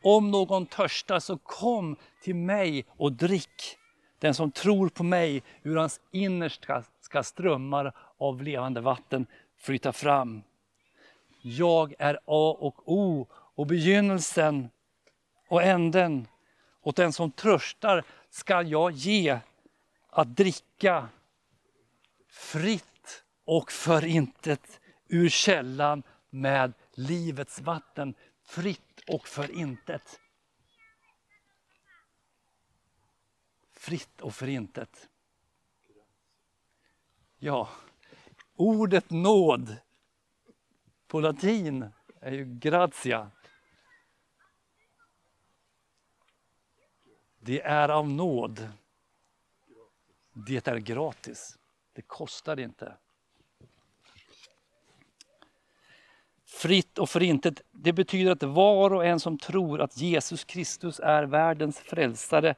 Om 0.03 0.31
någon 0.31 0.67
törstar 0.67 1.19
så 1.19 1.39
kom 1.39 1.97
till 2.23 2.35
mig 2.35 2.85
och 2.89 3.13
drick. 3.13 3.79
Den 4.19 4.35
som 4.35 4.51
tror 4.51 4.89
på 4.89 5.03
mig, 5.03 5.43
ur 5.63 5.77
hans 5.77 6.01
innersta 6.13 6.83
ska 7.01 7.23
strömmar 7.23 7.93
av 8.19 8.43
levande 8.43 8.81
vatten 8.81 9.27
flyta 9.59 9.93
fram. 9.93 10.43
Jag 11.43 11.95
är 11.99 12.15
A 12.15 12.57
och 12.61 12.93
O 12.93 13.27
och 13.55 13.67
begynnelsen 13.67 14.71
och 15.49 15.63
änden. 15.63 16.29
Åt 16.81 16.97
den 16.97 17.13
som 17.13 17.31
tröstar 17.31 18.05
ska 18.31 18.63
jag 18.63 18.93
ge 18.93 19.39
att 20.09 20.37
dricka 20.37 21.09
fritt 22.29 23.25
och 23.45 23.73
förintet 23.73 24.81
ur 25.09 25.29
källan 25.29 26.03
med 26.31 26.73
livets 26.93 27.61
vatten. 27.61 28.15
Fritt 28.43 29.01
och 29.09 29.29
förintet. 29.29 30.21
Fritt 33.73 34.21
och 34.21 34.35
förintet. 34.35 35.09
Ja, 37.39 37.69
ordet 38.57 39.11
nåd 39.11 39.77
på 41.07 41.21
latin 41.21 41.91
är 42.21 42.33
ju 42.33 42.45
gratia. 42.45 43.31
Det 47.45 47.63
är 47.63 47.89
av 47.89 48.09
nåd. 48.09 48.69
Det 50.33 50.69
är 50.69 50.77
gratis. 50.77 51.59
Det 51.93 52.03
kostar 52.03 52.61
inte. 52.61 52.97
Fritt 56.45 56.99
och 56.99 57.11
förintet, 57.11 57.63
det 57.71 57.93
betyder 57.93 58.33
att 58.33 58.43
var 58.43 58.93
och 58.93 59.07
en 59.07 59.21
som 59.21 59.39
tror 59.39 59.81
att 59.81 59.97
Jesus 59.97 60.45
Kristus 60.45 61.01
är 61.01 61.23
världens 61.25 61.79
frälsare, 61.79 62.55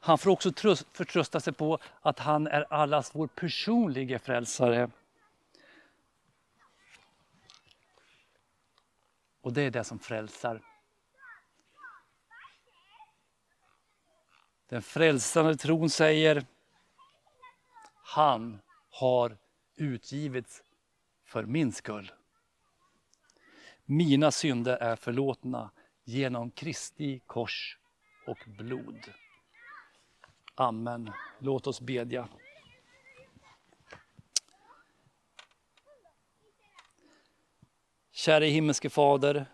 han 0.00 0.18
får 0.18 0.30
också 0.30 0.52
förtrösta 0.92 1.40
sig 1.40 1.52
på 1.52 1.78
att 2.00 2.18
han 2.18 2.46
är 2.46 2.72
allas 2.72 3.14
vår 3.14 3.26
personliga 3.26 4.18
frälsare. 4.18 4.90
Och 9.40 9.52
det 9.52 9.62
är 9.62 9.70
det 9.70 9.84
som 9.84 9.98
frälsar. 9.98 10.67
Den 14.68 14.82
frälsande 14.82 15.56
tron 15.56 15.90
säger, 15.90 16.46
han 18.02 18.58
har 18.90 19.36
utgivits 19.76 20.62
för 21.24 21.44
min 21.44 21.72
skull. 21.72 22.12
Mina 23.84 24.30
synder 24.30 24.76
är 24.76 24.96
förlåtna 24.96 25.70
genom 26.04 26.50
Kristi 26.50 27.20
kors 27.26 27.78
och 28.26 28.38
blod. 28.46 29.12
Amen. 30.54 31.12
Låt 31.38 31.66
oss 31.66 31.80
bedja. 31.80 32.28
Käre 38.10 38.46
himmelske 38.46 38.90
Fader, 38.90 39.46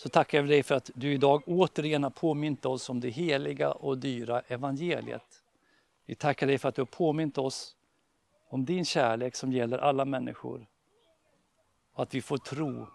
så 0.00 0.08
tackar 0.08 0.42
vi 0.42 0.48
dig 0.48 0.62
för 0.62 0.74
att 0.74 0.90
du 0.94 1.12
idag 1.12 1.42
återigen 1.46 2.02
har 2.02 2.10
påmint 2.10 2.66
oss 2.66 2.88
om 2.88 3.00
det 3.00 3.08
heliga 3.08 3.72
och 3.72 3.98
dyra 3.98 4.40
evangeliet. 4.40 5.42
Vi 6.06 6.14
tackar 6.14 6.46
dig 6.46 6.58
för 6.58 6.68
att 6.68 6.74
du 6.74 6.80
har 6.80 6.86
påmint 6.86 7.38
oss 7.38 7.76
om 8.48 8.64
din 8.64 8.84
kärlek 8.84 9.34
som 9.34 9.52
gäller 9.52 9.78
alla 9.78 10.04
människor. 10.04 10.66
Och 11.92 12.02
att 12.02 12.14
vi 12.14 12.22
får 12.22 12.38
tro 12.38 12.86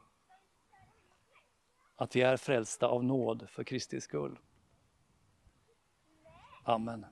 att 1.95 2.15
vi 2.15 2.21
är 2.21 2.37
frälsta 2.37 2.87
av 2.87 3.03
nåd 3.03 3.49
för 3.49 3.63
Kristi 3.63 4.01
skull. 4.01 4.39
Amen. 6.63 7.05